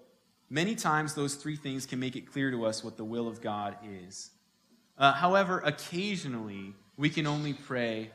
many 0.50 0.74
times 0.74 1.14
those 1.14 1.34
three 1.34 1.56
things 1.56 1.86
can 1.86 1.98
make 1.98 2.16
it 2.16 2.30
clear 2.30 2.50
to 2.50 2.64
us 2.64 2.84
what 2.84 2.96
the 2.96 3.04
will 3.04 3.28
of 3.28 3.40
God 3.40 3.76
is. 4.02 4.30
Uh, 4.96 5.12
however, 5.12 5.60
occasionally 5.60 6.74
we 6.96 7.10
can 7.10 7.26
only 7.26 7.52
pray, 7.52 8.10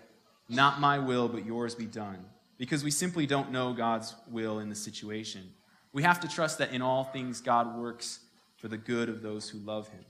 Not 0.48 0.80
my 0.80 1.00
will, 1.00 1.28
but 1.28 1.46
yours 1.46 1.76
be 1.76 1.86
done, 1.86 2.26
because 2.58 2.84
we 2.84 2.92
simply 2.92 3.26
don't 3.26 3.52
know 3.52 3.74
God's 3.74 4.16
will 4.30 4.60
in 4.60 4.70
the 4.70 4.76
situation. 4.76 5.52
We 5.94 6.04
have 6.04 6.20
to 6.22 6.28
trust 6.28 6.58
that 6.60 6.72
in 6.72 6.82
all 6.82 7.04
things 7.04 7.42
God 7.42 7.78
works 7.78 8.20
for 8.58 8.68
the 8.68 8.78
good 8.78 9.10
of 9.10 9.22
those 9.22 9.50
who 9.50 9.58
love 9.60 9.88
him. 9.90 10.06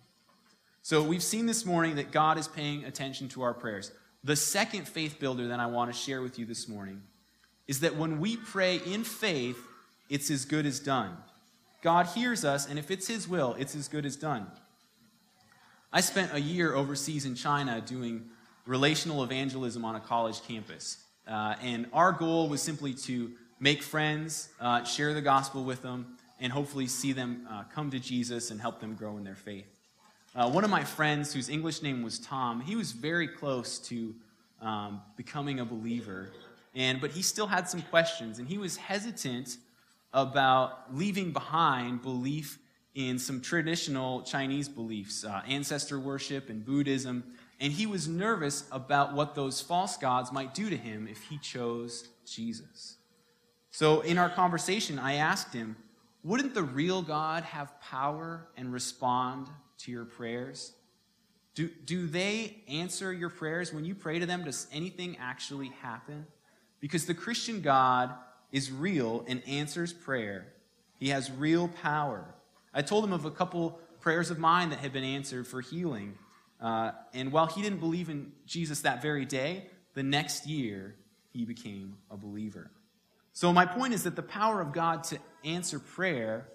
So 0.82 1.03
we've 1.03 1.23
seen 1.23 1.45
this 1.45 1.65
morning 1.65 1.95
that 1.95 2.12
God 2.12 2.38
is 2.38 2.47
paying 2.47 2.84
attention 2.84 3.27
to 3.29 3.41
our 3.41 3.53
prayers. 3.53 3.91
The 4.23 4.36
second 4.36 4.88
faith 4.88 5.19
builder 5.19 5.47
that 5.47 5.60
I 5.60 5.67
want 5.67 5.91
to 5.91 5.97
share 5.97 6.21
with 6.21 6.39
you 6.39 6.45
this 6.45 6.67
morning 6.67 7.01
is 7.67 7.82
that 7.82 7.95
when 7.95 8.19
we 8.19 8.38
pray 8.38 8.77
in 8.77 9.03
faith, 9.03 9.58
it's 10.10 10.32
as 10.32 10.45
good 10.45 10.65
as 10.65 10.79
done. 10.79 11.15
God 11.81 12.07
hears 12.07 12.43
us, 12.43 12.67
and 12.67 12.77
if 12.77 12.91
it's 12.91 13.07
His 13.07 13.27
will, 13.27 13.55
it's 13.57 13.75
as 13.75 13.87
good 13.87 14.05
as 14.05 14.15
done. 14.15 14.47
I 15.91 16.01
spent 16.01 16.33
a 16.33 16.41
year 16.41 16.75
overseas 16.75 17.25
in 17.25 17.35
China 17.35 17.81
doing 17.81 18.25
relational 18.65 19.23
evangelism 19.23 19.83
on 19.85 19.95
a 19.95 19.99
college 19.99 20.41
campus. 20.43 20.97
Uh, 21.27 21.55
and 21.61 21.87
our 21.93 22.11
goal 22.11 22.49
was 22.49 22.61
simply 22.61 22.93
to 22.93 23.31
make 23.59 23.81
friends, 23.81 24.49
uh, 24.59 24.83
share 24.83 25.13
the 25.13 25.21
gospel 25.21 25.63
with 25.63 25.81
them, 25.81 26.17
and 26.39 26.51
hopefully 26.51 26.87
see 26.87 27.11
them 27.11 27.47
uh, 27.49 27.63
come 27.73 27.89
to 27.91 27.99
Jesus 27.99 28.51
and 28.51 28.61
help 28.61 28.79
them 28.79 28.95
grow 28.95 29.17
in 29.17 29.23
their 29.23 29.35
faith. 29.35 29.67
Uh, 30.35 30.49
one 30.49 30.63
of 30.63 30.69
my 30.69 30.83
friends, 30.83 31.33
whose 31.33 31.49
English 31.49 31.81
name 31.81 32.03
was 32.03 32.19
Tom, 32.19 32.61
he 32.61 32.75
was 32.75 32.91
very 32.91 33.27
close 33.27 33.79
to 33.79 34.13
um, 34.61 35.01
becoming 35.17 35.59
a 35.59 35.65
believer, 35.65 36.29
and 36.75 37.01
but 37.01 37.11
he 37.11 37.21
still 37.21 37.47
had 37.47 37.67
some 37.67 37.81
questions, 37.81 38.37
and 38.37 38.47
he 38.47 38.57
was 38.57 38.77
hesitant 38.77 39.57
about 40.13 40.95
leaving 40.95 41.32
behind 41.32 42.02
belief 42.02 42.60
in 42.95 43.19
some 43.19 43.39
traditional 43.41 44.24
Chinese 44.24 44.67
beliefs, 44.67 45.24
uh, 45.24 45.41
ancestor 45.48 46.00
worship 46.00 46.50
and 46.50 46.65
Buddhism, 46.65 47.24
and 47.60 47.72
he 47.74 47.86
was 47.86 48.08
nervous 48.08 48.65
about 48.72 49.13
what 49.13 49.36
those 49.36 49.62
false 49.62 49.98
gods 49.98 50.32
might 50.32 50.54
do 50.54 50.69
to 50.69 50.78
him 50.78 51.08
if 51.08 51.24
he 51.24 51.38
chose 51.38 52.08
Jesus. 52.26 52.98
So, 53.72 54.02
in 54.02 54.17
our 54.17 54.30
conversation, 54.30 54.98
I 54.98 55.15
asked 55.15 55.54
him, 55.54 55.76
Wouldn't 56.24 56.54
the 56.54 56.63
real 56.63 57.02
God 57.02 57.43
have 57.43 57.80
power 57.82 58.48
and 58.58 58.74
respond 58.74 59.48
to 59.80 59.91
your 59.91 60.06
prayers? 60.06 60.74
Do, 61.54 61.69
do 61.86 62.08
they 62.08 62.63
answer 62.67 63.12
your 63.12 63.30
prayers? 63.30 63.74
When 63.74 63.86
you 63.86 63.93
pray 63.93 64.19
to 64.19 64.26
them, 64.26 64.45
does 64.45 64.67
anything 64.72 65.17
actually 65.19 65.69
happen? 65.82 66.26
Because 66.80 67.06
the 67.06 67.13
Christian 67.13 67.62
God 67.62 68.12
is 68.51 68.71
real 68.71 69.23
and 69.27 69.41
answers 69.47 69.93
prayer. 69.93 70.47
He 70.99 71.09
has 71.09 71.31
real 71.31 71.67
power. 71.67 72.25
I 72.73 72.81
told 72.81 73.03
him 73.03 73.13
of 73.13 73.25
a 73.25 73.31
couple 73.31 73.79
prayers 73.99 74.31
of 74.31 74.39
mine 74.39 74.69
that 74.69 74.79
had 74.79 74.93
been 74.93 75.03
answered 75.03 75.47
for 75.47 75.62
healing. 75.62 76.17
Uh, 76.62 76.91
and 77.13 77.31
while 77.31 77.47
he 77.47 77.62
didn't 77.62 77.79
believe 77.79 78.09
in 78.09 78.31
Jesus 78.45 78.81
that 78.81 79.01
very 79.01 79.25
day, 79.25 79.67
the 79.93 80.03
next 80.03 80.47
year 80.47 80.95
he 81.31 81.45
became 81.45 81.97
a 82.12 82.17
believer. 82.17 82.71
So, 83.33 83.53
my 83.53 83.65
point 83.65 83.93
is 83.93 84.03
that 84.03 84.15
the 84.15 84.23
power 84.23 84.59
of 84.59 84.73
God 84.73 85.03
to 85.05 85.19
answer 85.45 85.79
prayer 85.79 86.47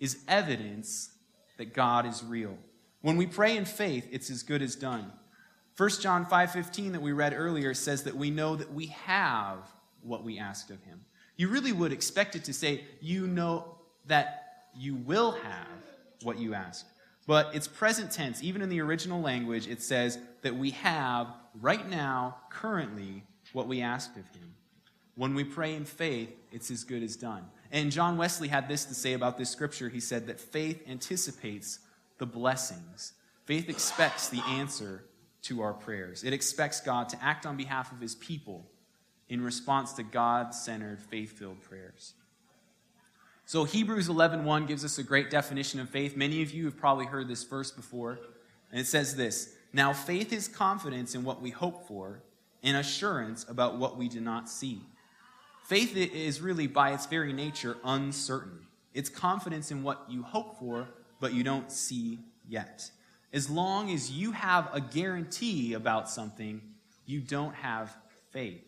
is 0.00 0.18
evidence 0.26 1.10
that 1.58 1.72
God 1.72 2.06
is 2.06 2.24
real. 2.24 2.56
When 3.02 3.16
we 3.16 3.26
pray 3.26 3.56
in 3.56 3.64
faith, 3.64 4.08
it's 4.10 4.30
as 4.30 4.42
good 4.42 4.62
as 4.62 4.74
done. 4.74 5.12
1 5.76 6.00
John 6.00 6.24
5:15 6.24 6.92
that 6.92 7.02
we 7.02 7.12
read 7.12 7.34
earlier 7.34 7.74
says 7.74 8.04
that 8.04 8.16
we 8.16 8.30
know 8.30 8.56
that 8.56 8.72
we 8.72 8.86
have 8.86 9.70
what 10.00 10.24
we 10.24 10.38
asked 10.38 10.70
of 10.70 10.82
him. 10.82 11.04
You 11.36 11.48
really 11.48 11.72
would 11.72 11.92
expect 11.92 12.34
it 12.34 12.44
to 12.44 12.52
say, 12.52 12.84
you 13.00 13.26
know 13.26 13.76
that 14.06 14.44
you 14.74 14.94
will 14.94 15.32
have 15.32 15.66
what 16.22 16.38
you 16.38 16.54
ask. 16.54 16.86
But 17.26 17.54
it's 17.54 17.68
present 17.68 18.10
tense. 18.10 18.42
Even 18.42 18.62
in 18.62 18.68
the 18.68 18.80
original 18.80 19.20
language, 19.20 19.66
it 19.66 19.82
says 19.82 20.18
that 20.42 20.56
we 20.56 20.70
have 20.70 21.28
right 21.60 21.88
now, 21.88 22.36
currently, 22.50 23.24
what 23.52 23.66
we 23.66 23.82
asked 23.82 24.16
of 24.16 24.26
him. 24.28 24.54
When 25.16 25.34
we 25.34 25.44
pray 25.44 25.74
in 25.74 25.84
faith, 25.84 26.30
it's 26.52 26.70
as 26.70 26.84
good 26.84 27.02
as 27.02 27.16
done. 27.16 27.44
And 27.72 27.90
John 27.90 28.16
Wesley 28.16 28.48
had 28.48 28.68
this 28.68 28.84
to 28.86 28.94
say 28.94 29.14
about 29.14 29.38
this 29.38 29.50
scripture. 29.50 29.88
He 29.88 30.00
said 30.00 30.26
that 30.28 30.38
faith 30.38 30.82
anticipates 30.88 31.80
the 32.18 32.26
blessings, 32.26 33.12
faith 33.44 33.68
expects 33.68 34.28
the 34.28 34.42
answer 34.48 35.04
to 35.42 35.60
our 35.60 35.74
prayers. 35.74 36.24
It 36.24 36.32
expects 36.32 36.80
God 36.80 37.08
to 37.10 37.22
act 37.22 37.44
on 37.44 37.56
behalf 37.56 37.92
of 37.92 38.00
his 38.00 38.14
people 38.14 38.66
in 39.28 39.40
response 39.42 39.92
to 39.94 40.02
God 40.02 40.54
centered, 40.54 41.00
faith 41.00 41.38
filled 41.38 41.62
prayers. 41.62 42.14
So 43.44 43.64
Hebrews 43.64 44.08
11:1 44.08 44.66
gives 44.66 44.84
us 44.84 44.98
a 44.98 45.02
great 45.02 45.30
definition 45.30 45.80
of 45.80 45.88
faith. 45.88 46.16
Many 46.16 46.42
of 46.42 46.52
you 46.52 46.64
have 46.64 46.76
probably 46.76 47.06
heard 47.06 47.28
this 47.28 47.44
verse 47.44 47.70
before, 47.70 48.18
and 48.70 48.80
it 48.80 48.86
says 48.86 49.16
this: 49.16 49.54
"Now 49.72 49.92
faith 49.92 50.32
is 50.32 50.48
confidence 50.48 51.14
in 51.14 51.22
what 51.22 51.40
we 51.40 51.50
hope 51.50 51.86
for, 51.86 52.22
and 52.62 52.76
assurance 52.76 53.44
about 53.48 53.78
what 53.78 53.96
we 53.96 54.08
do 54.08 54.20
not 54.20 54.48
see." 54.48 54.84
Faith 55.64 55.96
is 55.96 56.40
really 56.40 56.66
by 56.66 56.92
its 56.92 57.06
very 57.06 57.32
nature 57.32 57.78
uncertain. 57.84 58.66
It's 58.94 59.08
confidence 59.08 59.70
in 59.70 59.82
what 59.82 60.08
you 60.08 60.22
hope 60.22 60.58
for 60.58 60.88
but 61.20 61.32
you 61.32 61.42
don't 61.42 61.70
see 61.70 62.18
yet. 62.48 62.90
As 63.32 63.50
long 63.50 63.90
as 63.90 64.10
you 64.10 64.32
have 64.32 64.72
a 64.72 64.80
guarantee 64.80 65.72
about 65.72 66.08
something, 66.08 66.74
you 67.04 67.20
don't 67.20 67.54
have 67.54 67.96
faith. 68.30 68.65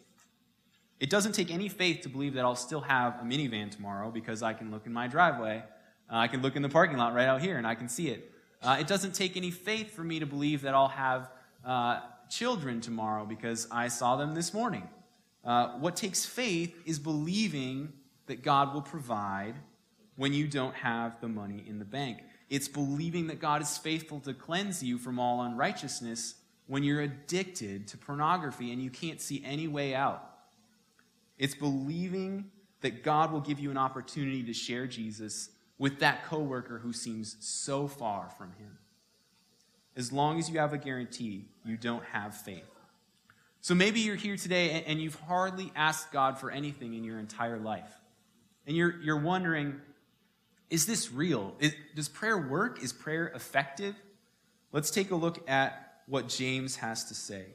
It 1.00 1.10
doesn't 1.10 1.32
take 1.32 1.50
any 1.50 1.68
faith 1.68 2.02
to 2.02 2.08
believe 2.08 2.34
that 2.34 2.44
I'll 2.44 2.56
still 2.56 2.80
have 2.80 3.20
a 3.20 3.24
minivan 3.24 3.70
tomorrow 3.70 4.10
because 4.10 4.42
I 4.42 4.52
can 4.52 4.70
look 4.70 4.86
in 4.86 4.92
my 4.92 5.06
driveway. 5.06 5.62
Uh, 6.10 6.16
I 6.16 6.28
can 6.28 6.42
look 6.42 6.56
in 6.56 6.62
the 6.62 6.68
parking 6.68 6.96
lot 6.96 7.14
right 7.14 7.28
out 7.28 7.40
here 7.40 7.56
and 7.56 7.66
I 7.66 7.74
can 7.74 7.88
see 7.88 8.08
it. 8.08 8.32
Uh, 8.62 8.78
it 8.80 8.88
doesn't 8.88 9.14
take 9.14 9.36
any 9.36 9.50
faith 9.50 9.94
for 9.94 10.02
me 10.02 10.18
to 10.18 10.26
believe 10.26 10.62
that 10.62 10.74
I'll 10.74 10.88
have 10.88 11.30
uh, 11.64 12.00
children 12.28 12.80
tomorrow 12.80 13.24
because 13.24 13.68
I 13.70 13.88
saw 13.88 14.16
them 14.16 14.34
this 14.34 14.52
morning. 14.52 14.88
Uh, 15.44 15.78
what 15.78 15.94
takes 15.94 16.24
faith 16.24 16.74
is 16.84 16.98
believing 16.98 17.92
that 18.26 18.42
God 18.42 18.74
will 18.74 18.82
provide 18.82 19.54
when 20.16 20.32
you 20.32 20.48
don't 20.48 20.74
have 20.74 21.20
the 21.20 21.28
money 21.28 21.64
in 21.66 21.78
the 21.78 21.84
bank. 21.84 22.18
It's 22.50 22.66
believing 22.66 23.28
that 23.28 23.40
God 23.40 23.62
is 23.62 23.78
faithful 23.78 24.18
to 24.20 24.34
cleanse 24.34 24.82
you 24.82 24.98
from 24.98 25.20
all 25.20 25.42
unrighteousness 25.42 26.34
when 26.66 26.82
you're 26.82 27.02
addicted 27.02 27.86
to 27.88 27.96
pornography 27.96 28.72
and 28.72 28.82
you 28.82 28.90
can't 28.90 29.20
see 29.20 29.42
any 29.44 29.68
way 29.68 29.94
out. 29.94 30.27
It's 31.38 31.54
believing 31.54 32.50
that 32.80 33.02
God 33.02 33.32
will 33.32 33.40
give 33.40 33.58
you 33.58 33.70
an 33.70 33.76
opportunity 33.76 34.42
to 34.44 34.52
share 34.52 34.86
Jesus 34.86 35.50
with 35.78 36.00
that 36.00 36.24
coworker 36.24 36.78
who 36.78 36.92
seems 36.92 37.36
so 37.40 37.86
far 37.86 38.30
from 38.36 38.52
him. 38.52 38.78
As 39.96 40.12
long 40.12 40.38
as 40.38 40.48
you 40.50 40.58
have 40.58 40.72
a 40.72 40.78
guarantee, 40.78 41.46
you 41.64 41.76
don't 41.76 42.04
have 42.12 42.34
faith. 42.34 42.62
So 43.60 43.74
maybe 43.74 44.00
you're 44.00 44.16
here 44.16 44.36
today 44.36 44.84
and 44.86 45.00
you've 45.00 45.18
hardly 45.26 45.72
asked 45.74 46.12
God 46.12 46.38
for 46.38 46.50
anything 46.50 46.94
in 46.94 47.04
your 47.04 47.18
entire 47.18 47.58
life. 47.58 47.92
And 48.66 48.76
you're, 48.76 49.00
you're 49.00 49.20
wondering, 49.20 49.80
is 50.70 50.86
this 50.86 51.12
real? 51.12 51.54
Is, 51.58 51.74
does 51.94 52.08
prayer 52.08 52.38
work? 52.38 52.82
Is 52.82 52.92
prayer 52.92 53.28
effective? 53.34 53.94
Let's 54.72 54.90
take 54.90 55.10
a 55.10 55.16
look 55.16 55.48
at 55.48 56.02
what 56.06 56.28
James 56.28 56.76
has 56.76 57.04
to 57.06 57.14
say. 57.14 57.46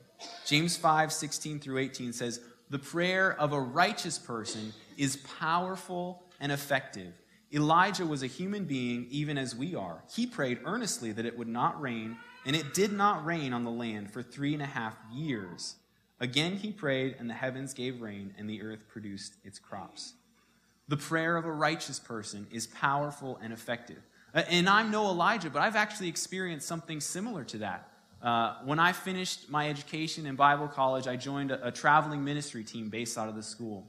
James 0.45 0.75
5 0.77 1.11
16 1.11 1.59
through 1.59 1.77
18 1.79 2.13
says, 2.13 2.39
the 2.73 2.79
prayer 2.79 3.39
of 3.39 3.53
a 3.53 3.61
righteous 3.61 4.17
person 4.17 4.73
is 4.97 5.17
powerful 5.39 6.23
and 6.39 6.51
effective. 6.51 7.13
Elijah 7.53 8.03
was 8.03 8.23
a 8.23 8.27
human 8.27 8.65
being, 8.65 9.05
even 9.11 9.37
as 9.37 9.55
we 9.55 9.75
are. 9.75 10.03
He 10.11 10.25
prayed 10.25 10.57
earnestly 10.65 11.11
that 11.11 11.27
it 11.27 11.37
would 11.37 11.47
not 11.47 11.79
rain, 11.79 12.17
and 12.47 12.55
it 12.55 12.73
did 12.73 12.91
not 12.91 13.23
rain 13.23 13.53
on 13.53 13.63
the 13.63 13.69
land 13.69 14.09
for 14.09 14.23
three 14.23 14.55
and 14.55 14.63
a 14.63 14.65
half 14.65 14.95
years. 15.13 15.75
Again 16.19 16.55
he 16.55 16.71
prayed, 16.71 17.15
and 17.19 17.29
the 17.29 17.35
heavens 17.35 17.75
gave 17.75 18.01
rain, 18.01 18.33
and 18.39 18.49
the 18.49 18.63
earth 18.63 18.87
produced 18.87 19.35
its 19.43 19.59
crops. 19.59 20.13
The 20.87 20.97
prayer 20.97 21.37
of 21.37 21.45
a 21.45 21.51
righteous 21.51 21.99
person 21.99 22.47
is 22.51 22.65
powerful 22.65 23.39
and 23.43 23.53
effective. 23.53 24.01
Uh, 24.33 24.41
and 24.49 24.67
I'm 24.67 24.89
no 24.89 25.11
Elijah, 25.11 25.51
but 25.51 25.61
I've 25.61 25.75
actually 25.75 26.09
experienced 26.09 26.67
something 26.67 27.01
similar 27.01 27.43
to 27.43 27.59
that. 27.59 27.92
Uh, 28.23 28.55
when 28.63 28.79
I 28.79 28.93
finished 28.93 29.49
my 29.49 29.69
education 29.69 30.25
in 30.25 30.37
Bible 30.37 30.69
college, 30.69 31.07
I 31.07 31.17
joined 31.17 31.51
a, 31.51 31.67
a, 31.67 31.71
traveling 31.71 32.23
ministry 32.23 32.63
team 32.63 32.87
based 32.87 33.17
out 33.17 33.27
of 33.27 33.35
the 33.35 33.43
school. 33.43 33.85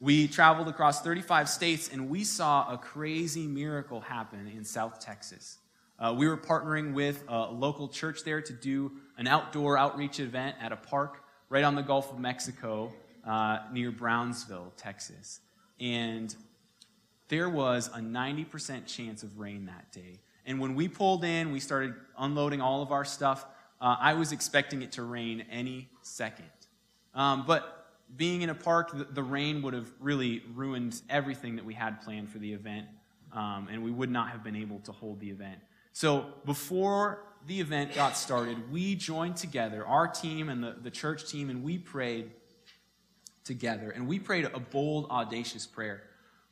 We 0.00 0.26
traveled 0.26 0.66
across 0.66 1.02
35 1.02 1.48
states 1.48 1.88
and 1.92 2.10
we 2.10 2.24
saw 2.24 2.72
a 2.72 2.76
crazy 2.76 3.46
miracle 3.46 4.00
happen 4.00 4.50
in 4.56 4.64
South 4.64 4.98
Texas. 4.98 5.58
Uh, 6.00 6.12
we 6.18 6.26
were 6.26 6.36
partnering 6.36 6.94
with 6.94 7.22
a 7.28 7.52
local 7.52 7.86
church 7.86 8.24
there 8.24 8.42
to 8.42 8.52
do 8.52 8.90
an 9.18 9.28
outdoor 9.28 9.78
outreach 9.78 10.18
event 10.18 10.56
at 10.60 10.72
a 10.72 10.76
park 10.76 11.22
right 11.48 11.62
on 11.62 11.76
the 11.76 11.82
Gulf 11.82 12.10
of 12.10 12.18
Mexico 12.18 12.92
uh, 13.24 13.58
near 13.72 13.92
Brownsville, 13.92 14.72
Texas. 14.76 15.38
And 15.78 16.34
there 17.28 17.48
was 17.48 17.86
a 17.88 18.00
90% 18.00 18.86
chance 18.86 19.22
of 19.22 19.38
rain 19.38 19.66
that 19.66 19.92
day. 19.92 20.18
And 20.44 20.58
when 20.58 20.74
we 20.74 20.88
pulled 20.88 21.22
in, 21.22 21.52
we 21.52 21.60
started 21.60 21.94
unloading 22.18 22.60
all 22.60 22.82
of 22.82 22.90
our 22.90 23.04
stuff. 23.04 23.46
Uh, 23.80 23.96
I 23.98 24.14
was 24.14 24.32
expecting 24.32 24.82
it 24.82 24.92
to 24.92 25.02
rain 25.02 25.44
any 25.50 25.88
second. 26.02 26.50
Um, 27.14 27.44
but 27.46 27.86
being 28.16 28.42
in 28.42 28.50
a 28.50 28.54
park, 28.54 28.96
the, 28.96 29.04
the, 29.04 29.22
rain 29.22 29.62
would 29.62 29.74
have 29.74 29.90
really 30.00 30.42
ruined 30.54 31.00
everything 31.08 31.56
that 31.56 31.64
we 31.64 31.74
had 31.74 32.00
planned 32.02 32.30
for 32.30 32.38
the 32.38 32.52
event, 32.52 32.86
um, 33.32 33.68
and 33.70 33.82
we 33.82 33.90
would 33.90 34.10
not 34.10 34.30
have 34.30 34.42
been 34.44 34.56
able 34.56 34.80
to 34.80 34.92
hold 34.92 35.20
the 35.20 35.30
event. 35.30 35.58
So 35.92 36.26
before 36.44 37.24
the 37.46 37.60
event 37.60 37.94
got 37.94 38.16
started, 38.16 38.70
we 38.70 38.94
joined 38.94 39.36
together, 39.36 39.86
our 39.86 40.06
team 40.06 40.48
and 40.48 40.62
the, 40.62 40.76
the 40.82 40.90
church 40.90 41.28
team, 41.30 41.50
and 41.50 41.62
we 41.62 41.78
prayed 41.78 42.30
together. 43.44 43.90
And 43.90 44.06
we 44.06 44.18
prayed 44.18 44.44
a 44.44 44.60
bold, 44.60 45.10
audacious 45.10 45.66
prayer. 45.66 46.02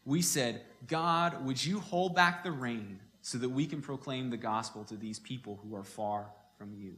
We 0.05 0.23
said, 0.23 0.63
God, 0.87 1.45
would 1.45 1.63
you 1.63 1.81
hold 1.81 2.15
back 2.15 2.43
the 2.43 2.51
rain 2.51 3.01
so 3.21 3.39
that 3.39 3.49
we 3.49 3.67
can 3.67 3.83
proclaim 3.83 4.31
the 4.31 4.37
gospel 4.37 4.85
to 4.85 4.97
these 4.97 5.19
people 5.19 5.61
who 5.63 5.77
are 5.77 5.85
far 5.85 6.27
from 6.57 6.73
you? 6.75 6.95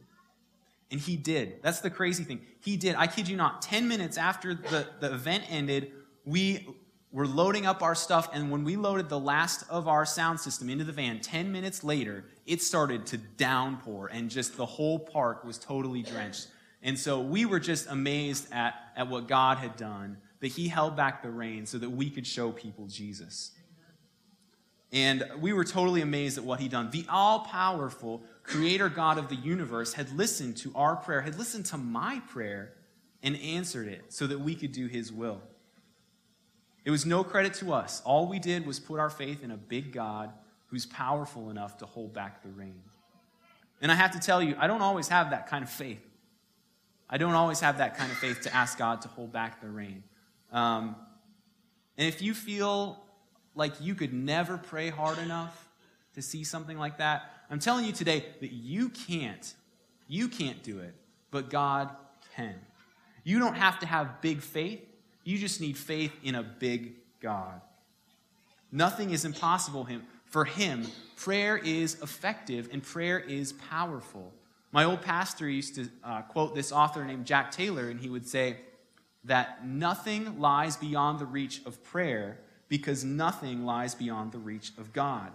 And 0.90 1.00
he 1.00 1.16
did. 1.16 1.62
That's 1.62 1.80
the 1.80 1.90
crazy 1.90 2.24
thing. 2.24 2.40
He 2.60 2.76
did. 2.76 2.96
I 2.96 3.06
kid 3.06 3.28
you 3.28 3.36
not. 3.36 3.62
10 3.62 3.86
minutes 3.86 4.18
after 4.18 4.54
the, 4.54 4.86
the 4.98 5.12
event 5.14 5.44
ended, 5.48 5.92
we 6.24 6.66
were 7.12 7.26
loading 7.26 7.66
up 7.66 7.82
our 7.82 7.94
stuff. 7.94 8.28
And 8.32 8.50
when 8.50 8.64
we 8.64 8.76
loaded 8.76 9.08
the 9.08 9.18
last 9.18 9.64
of 9.70 9.88
our 9.88 10.04
sound 10.04 10.40
system 10.40 10.68
into 10.68 10.84
the 10.84 10.92
van, 10.92 11.20
10 11.20 11.52
minutes 11.52 11.84
later, 11.84 12.24
it 12.46 12.60
started 12.60 13.06
to 13.06 13.18
downpour. 13.18 14.08
And 14.12 14.30
just 14.30 14.56
the 14.56 14.66
whole 14.66 14.98
park 14.98 15.44
was 15.44 15.58
totally 15.58 16.02
drenched. 16.02 16.48
And 16.82 16.98
so 16.98 17.20
we 17.20 17.44
were 17.44 17.60
just 17.60 17.88
amazed 17.88 18.52
at, 18.52 18.74
at 18.96 19.08
what 19.08 19.28
God 19.28 19.58
had 19.58 19.76
done, 19.76 20.16
that 20.40 20.48
he 20.48 20.68
held 20.68 20.96
back 20.96 21.22
the 21.22 21.30
rain 21.30 21.66
so 21.66 21.78
that 21.78 21.90
we 21.90 22.10
could 22.10 22.26
show 22.26 22.50
people 22.50 22.86
Jesus. 22.86 23.52
And 24.92 25.24
we 25.38 25.52
were 25.52 25.64
totally 25.64 26.00
amazed 26.00 26.38
at 26.38 26.44
what 26.44 26.58
he'd 26.58 26.72
done. 26.72 26.90
The 26.90 27.06
all 27.08 27.40
powerful 27.40 28.22
creator 28.50 28.88
God 28.88 29.16
of 29.16 29.28
the 29.28 29.36
universe 29.36 29.92
had 29.92 30.10
listened 30.16 30.56
to 30.58 30.72
our 30.74 30.96
prayer, 30.96 31.20
had 31.20 31.38
listened 31.38 31.66
to 31.66 31.78
my 31.78 32.20
prayer, 32.28 32.72
and 33.22 33.36
answered 33.36 33.86
it 33.86 34.12
so 34.12 34.26
that 34.26 34.40
we 34.40 34.54
could 34.54 34.72
do 34.72 34.86
his 34.86 35.12
will. 35.12 35.40
It 36.84 36.90
was 36.90 37.06
no 37.06 37.22
credit 37.22 37.54
to 37.54 37.72
us. 37.72 38.02
All 38.04 38.26
we 38.26 38.38
did 38.38 38.66
was 38.66 38.80
put 38.80 38.98
our 38.98 39.10
faith 39.10 39.44
in 39.44 39.50
a 39.50 39.56
big 39.56 39.92
God 39.92 40.32
who's 40.66 40.86
powerful 40.86 41.50
enough 41.50 41.78
to 41.78 41.86
hold 41.86 42.12
back 42.12 42.42
the 42.42 42.48
rain. 42.48 42.80
And 43.82 43.92
I 43.92 43.94
have 43.94 44.12
to 44.12 44.18
tell 44.18 44.42
you, 44.42 44.56
I 44.58 44.66
don't 44.66 44.82
always 44.82 45.08
have 45.08 45.30
that 45.30 45.46
kind 45.46 45.62
of 45.62 45.70
faith. 45.70 46.04
I 47.08 47.18
don't 47.18 47.34
always 47.34 47.60
have 47.60 47.78
that 47.78 47.96
kind 47.96 48.10
of 48.10 48.18
faith 48.18 48.40
to 48.42 48.54
ask 48.54 48.78
God 48.78 49.02
to 49.02 49.08
hold 49.08 49.32
back 49.32 49.60
the 49.60 49.68
rain. 49.68 50.02
Um, 50.52 50.96
and 51.98 52.08
if 52.08 52.22
you 52.22 52.34
feel 52.34 52.98
like 53.54 53.80
you 53.80 53.94
could 53.94 54.12
never 54.12 54.56
pray 54.56 54.90
hard 54.90 55.18
enough 55.18 55.68
to 56.14 56.22
see 56.22 56.44
something 56.44 56.78
like 56.78 56.98
that, 56.98 57.39
I'm 57.50 57.58
telling 57.58 57.84
you 57.84 57.92
today 57.92 58.24
that 58.40 58.52
you 58.52 58.88
can't. 58.90 59.54
You 60.06 60.28
can't 60.28 60.62
do 60.62 60.78
it, 60.78 60.94
but 61.30 61.50
God 61.50 61.90
can. 62.36 62.54
You 63.24 63.38
don't 63.38 63.56
have 63.56 63.80
to 63.80 63.86
have 63.86 64.20
big 64.20 64.40
faith. 64.40 64.80
You 65.24 65.36
just 65.36 65.60
need 65.60 65.76
faith 65.76 66.12
in 66.22 66.36
a 66.36 66.42
big 66.42 66.94
God. 67.20 67.60
Nothing 68.72 69.10
is 69.10 69.24
impossible 69.24 69.88
for 70.26 70.44
him. 70.44 70.86
Prayer 71.16 71.58
is 71.58 72.00
effective 72.02 72.68
and 72.72 72.82
prayer 72.82 73.18
is 73.18 73.52
powerful. 73.52 74.32
My 74.72 74.84
old 74.84 75.02
pastor 75.02 75.48
used 75.48 75.74
to 75.74 75.88
uh, 76.04 76.22
quote 76.22 76.54
this 76.54 76.70
author 76.70 77.04
named 77.04 77.26
Jack 77.26 77.50
Taylor, 77.50 77.88
and 77.88 77.98
he 77.98 78.08
would 78.08 78.28
say 78.28 78.58
that 79.24 79.66
nothing 79.66 80.38
lies 80.38 80.76
beyond 80.76 81.18
the 81.18 81.26
reach 81.26 81.60
of 81.66 81.82
prayer 81.82 82.38
because 82.68 83.04
nothing 83.04 83.66
lies 83.66 83.96
beyond 83.96 84.30
the 84.30 84.38
reach 84.38 84.70
of 84.78 84.92
God. 84.92 85.32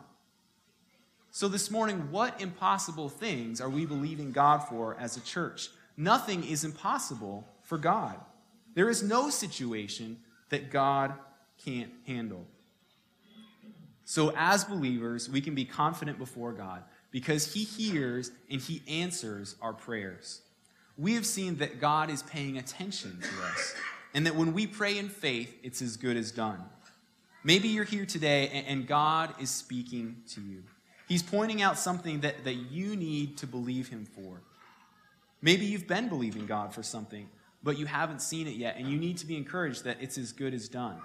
So, 1.36 1.50
this 1.50 1.70
morning, 1.70 2.12
what 2.12 2.40
impossible 2.40 3.10
things 3.10 3.60
are 3.60 3.68
we 3.68 3.86
believing 3.86 4.32
God 4.32 4.60
for 4.60 4.96
as 4.98 5.18
a 5.18 5.20
church? 5.20 5.68
Nothing 5.98 6.46
is 6.46 6.64
impossible 6.64 7.46
for 7.62 7.78
God. 7.78 8.16
There 8.74 8.90
is 8.90 9.04
no 9.04 9.30
situation 9.30 10.22
that 10.48 10.72
God 10.72 11.14
can't 11.66 11.92
handle. 12.08 12.46
So, 14.06 14.32
as 14.38 14.64
believers, 14.64 15.30
we 15.30 15.42
can 15.42 15.56
be 15.56 15.66
confident 15.66 16.18
before 16.18 16.54
God 16.54 16.84
because 17.12 17.54
He 17.54 17.66
hears 17.66 18.32
and 18.50 18.62
He 18.62 18.82
answers 18.88 19.58
our 19.62 19.74
prayers. 19.74 20.40
We 20.98 21.16
have 21.16 21.26
seen 21.26 21.58
that 21.58 21.82
God 21.82 22.10
is 22.10 22.24
paying 22.24 22.58
attention 22.58 23.20
to 23.20 23.46
us, 23.52 23.76
and 24.14 24.26
that 24.26 24.38
when 24.38 24.54
we 24.54 24.68
pray 24.68 24.98
in 24.98 25.10
faith, 25.10 25.54
it's 25.64 25.82
as 25.82 25.98
good 25.98 26.16
as 26.16 26.32
done. 26.32 26.64
Maybe 27.44 27.68
you're 27.68 27.84
here 27.84 28.06
today 28.06 28.64
and 28.66 28.88
God 28.88 29.36
is 29.42 29.50
speaking 29.50 30.24
to 30.30 30.40
you. 30.40 30.64
He's 31.08 31.24
pointing 31.24 31.62
out 31.62 31.78
something 31.78 32.22
that, 32.22 32.44
that 32.46 32.56
you 32.56 32.96
need 32.96 33.38
to 33.38 33.48
believe 33.48 33.90
Him 33.90 34.06
for. 34.06 34.42
Maybe 35.42 35.66
you've 35.66 35.88
been 35.88 36.10
believing 36.10 36.46
God 36.48 36.74
for 36.74 36.82
something, 36.82 37.30
but 37.62 37.78
you 37.78 37.86
haven't 37.86 38.22
seen 38.22 38.48
it 38.48 38.56
yet, 38.56 38.78
and 38.78 38.90
you 38.90 38.98
need 38.98 39.18
to 39.18 39.28
be 39.28 39.38
encouraged 39.38 39.84
that 39.84 39.98
it's 40.02 40.18
as 40.18 40.32
good 40.32 40.54
as 40.54 40.68
done. 40.68 40.98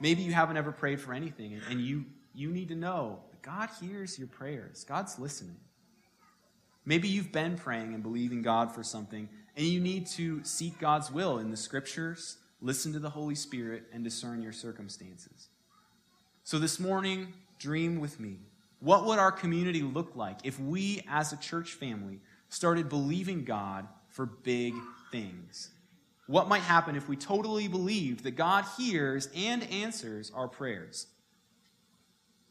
Maybe 0.00 0.22
you 0.22 0.32
haven't 0.32 0.56
ever 0.56 0.72
prayed 0.72 1.00
for 1.00 1.14
anything, 1.14 1.60
and 1.70 1.80
you, 1.80 2.04
you 2.34 2.50
need 2.50 2.68
to 2.68 2.74
know 2.74 3.20
that 3.30 3.40
God 3.42 3.70
hears 3.80 4.18
your 4.18 4.28
prayers, 4.28 4.84
God's 4.84 5.18
listening. 5.18 5.56
Maybe 6.84 7.08
you've 7.08 7.32
been 7.32 7.56
praying 7.56 7.94
and 7.94 8.02
believing 8.02 8.42
God 8.42 8.74
for 8.74 8.82
something, 8.82 9.28
and 9.56 9.66
you 9.66 9.80
need 9.80 10.06
to 10.08 10.42
seek 10.44 10.78
God's 10.78 11.10
will 11.10 11.38
in 11.38 11.50
the 11.50 11.56
scriptures, 11.56 12.38
listen 12.60 12.92
to 12.92 12.98
the 12.98 13.10
Holy 13.10 13.36
Spirit, 13.36 13.84
and 13.92 14.02
discern 14.02 14.42
your 14.42 14.52
circumstances. 14.52 15.48
So 16.42 16.58
this 16.58 16.80
morning, 16.80 17.32
dream 17.62 18.00
with 18.00 18.18
me. 18.18 18.40
What 18.80 19.06
would 19.06 19.20
our 19.20 19.30
community 19.30 19.82
look 19.82 20.16
like 20.16 20.40
if 20.42 20.58
we, 20.58 21.04
as 21.08 21.32
a 21.32 21.36
church 21.36 21.70
family, 21.72 22.20
started 22.48 22.88
believing 22.88 23.44
God 23.44 23.86
for 24.08 24.26
big 24.26 24.74
things? 25.12 25.70
What 26.26 26.48
might 26.48 26.62
happen 26.62 26.96
if 26.96 27.08
we 27.08 27.16
totally 27.16 27.68
believed 27.68 28.24
that 28.24 28.32
God 28.32 28.64
hears 28.76 29.28
and 29.36 29.62
answers 29.70 30.32
our 30.34 30.48
prayers? 30.48 31.06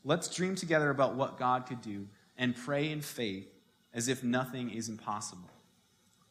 Let's 0.04 0.34
dream 0.34 0.56
together 0.56 0.90
about 0.90 1.16
what 1.16 1.38
God 1.38 1.66
could 1.66 1.82
do 1.82 2.08
and 2.38 2.56
pray 2.56 2.90
in 2.90 3.02
faith 3.02 3.48
as 3.94 4.08
if 4.08 4.24
nothing 4.24 4.72
is 4.72 4.88
impossible. 4.88 5.50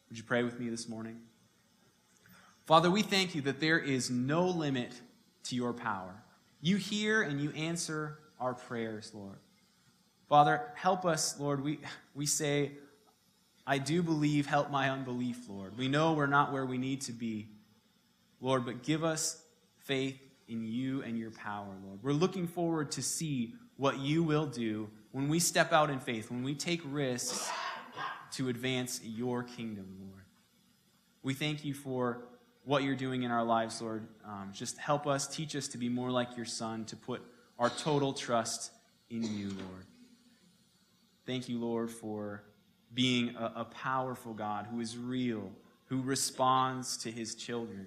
Would 0.09 0.17
you 0.17 0.23
pray 0.23 0.43
with 0.43 0.59
me 0.59 0.69
this 0.69 0.89
morning? 0.89 1.19
Father, 2.65 2.89
we 2.89 3.01
thank 3.01 3.35
you 3.35 3.41
that 3.41 3.59
there 3.59 3.79
is 3.79 4.09
no 4.09 4.47
limit 4.47 4.91
to 5.43 5.55
your 5.55 5.73
power. 5.73 6.23
You 6.59 6.77
hear 6.77 7.21
and 7.21 7.39
you 7.41 7.51
answer 7.51 8.19
our 8.41 8.55
prayers, 8.55 9.11
Lord. 9.13 9.37
Father, 10.27 10.71
help 10.75 11.05
us, 11.05 11.39
Lord. 11.39 11.63
We, 11.63 11.79
we 12.15 12.25
say, 12.25 12.71
I 13.67 13.77
do 13.77 14.01
believe, 14.01 14.47
help 14.47 14.71
my 14.71 14.89
unbelief, 14.89 15.47
Lord. 15.47 15.77
We 15.77 15.87
know 15.87 16.13
we're 16.13 16.25
not 16.25 16.51
where 16.51 16.65
we 16.65 16.77
need 16.77 17.01
to 17.01 17.13
be, 17.13 17.49
Lord, 18.41 18.65
but 18.65 18.81
give 18.81 19.03
us 19.03 19.41
faith 19.77 20.19
in 20.47 20.65
you 20.65 21.03
and 21.03 21.17
your 21.17 21.31
power, 21.31 21.67
Lord. 21.85 21.99
We're 22.01 22.13
looking 22.13 22.47
forward 22.47 22.91
to 22.93 23.03
see 23.03 23.53
what 23.77 23.99
you 23.99 24.23
will 24.23 24.47
do 24.47 24.89
when 25.11 25.29
we 25.29 25.39
step 25.39 25.71
out 25.71 25.89
in 25.89 25.99
faith, 25.99 26.31
when 26.31 26.43
we 26.43 26.55
take 26.55 26.81
risks 26.85 27.49
to 28.33 28.49
advance 28.49 29.01
your 29.03 29.43
kingdom, 29.43 29.97
Lord. 29.99 30.23
We 31.23 31.33
thank 31.33 31.63
you 31.63 31.73
for 31.73 32.23
what 32.63 32.83
you're 32.83 32.95
doing 32.95 33.23
in 33.23 33.31
our 33.31 33.43
lives, 33.43 33.81
Lord. 33.81 34.07
Um, 34.25 34.51
just 34.53 34.77
help 34.77 35.05
us, 35.07 35.27
teach 35.27 35.55
us 35.55 35.67
to 35.69 35.77
be 35.77 35.89
more 35.89 36.09
like 36.09 36.35
your 36.35 36.45
Son, 36.45 36.85
to 36.85 36.95
put 36.95 37.21
our 37.61 37.69
total 37.69 38.11
trust 38.11 38.71
in 39.11 39.21
you, 39.21 39.49
Lord. 39.49 39.85
Thank 41.27 41.47
you, 41.47 41.59
Lord, 41.59 41.91
for 41.91 42.41
being 42.91 43.35
a, 43.35 43.53
a 43.57 43.65
powerful 43.65 44.33
God 44.33 44.65
who 44.65 44.79
is 44.79 44.97
real, 44.97 45.51
who 45.85 46.01
responds 46.01 46.97
to 46.97 47.11
his 47.11 47.35
children. 47.35 47.85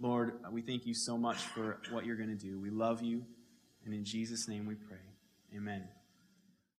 Lord, 0.00 0.34
we 0.52 0.62
thank 0.62 0.86
you 0.86 0.94
so 0.94 1.18
much 1.18 1.38
for 1.38 1.80
what 1.90 2.06
you're 2.06 2.16
going 2.16 2.28
to 2.28 2.36
do. 2.36 2.60
We 2.60 2.70
love 2.70 3.02
you, 3.02 3.24
and 3.84 3.92
in 3.92 4.04
Jesus' 4.04 4.46
name 4.46 4.64
we 4.64 4.76
pray. 4.76 4.96
Amen. 5.56 5.82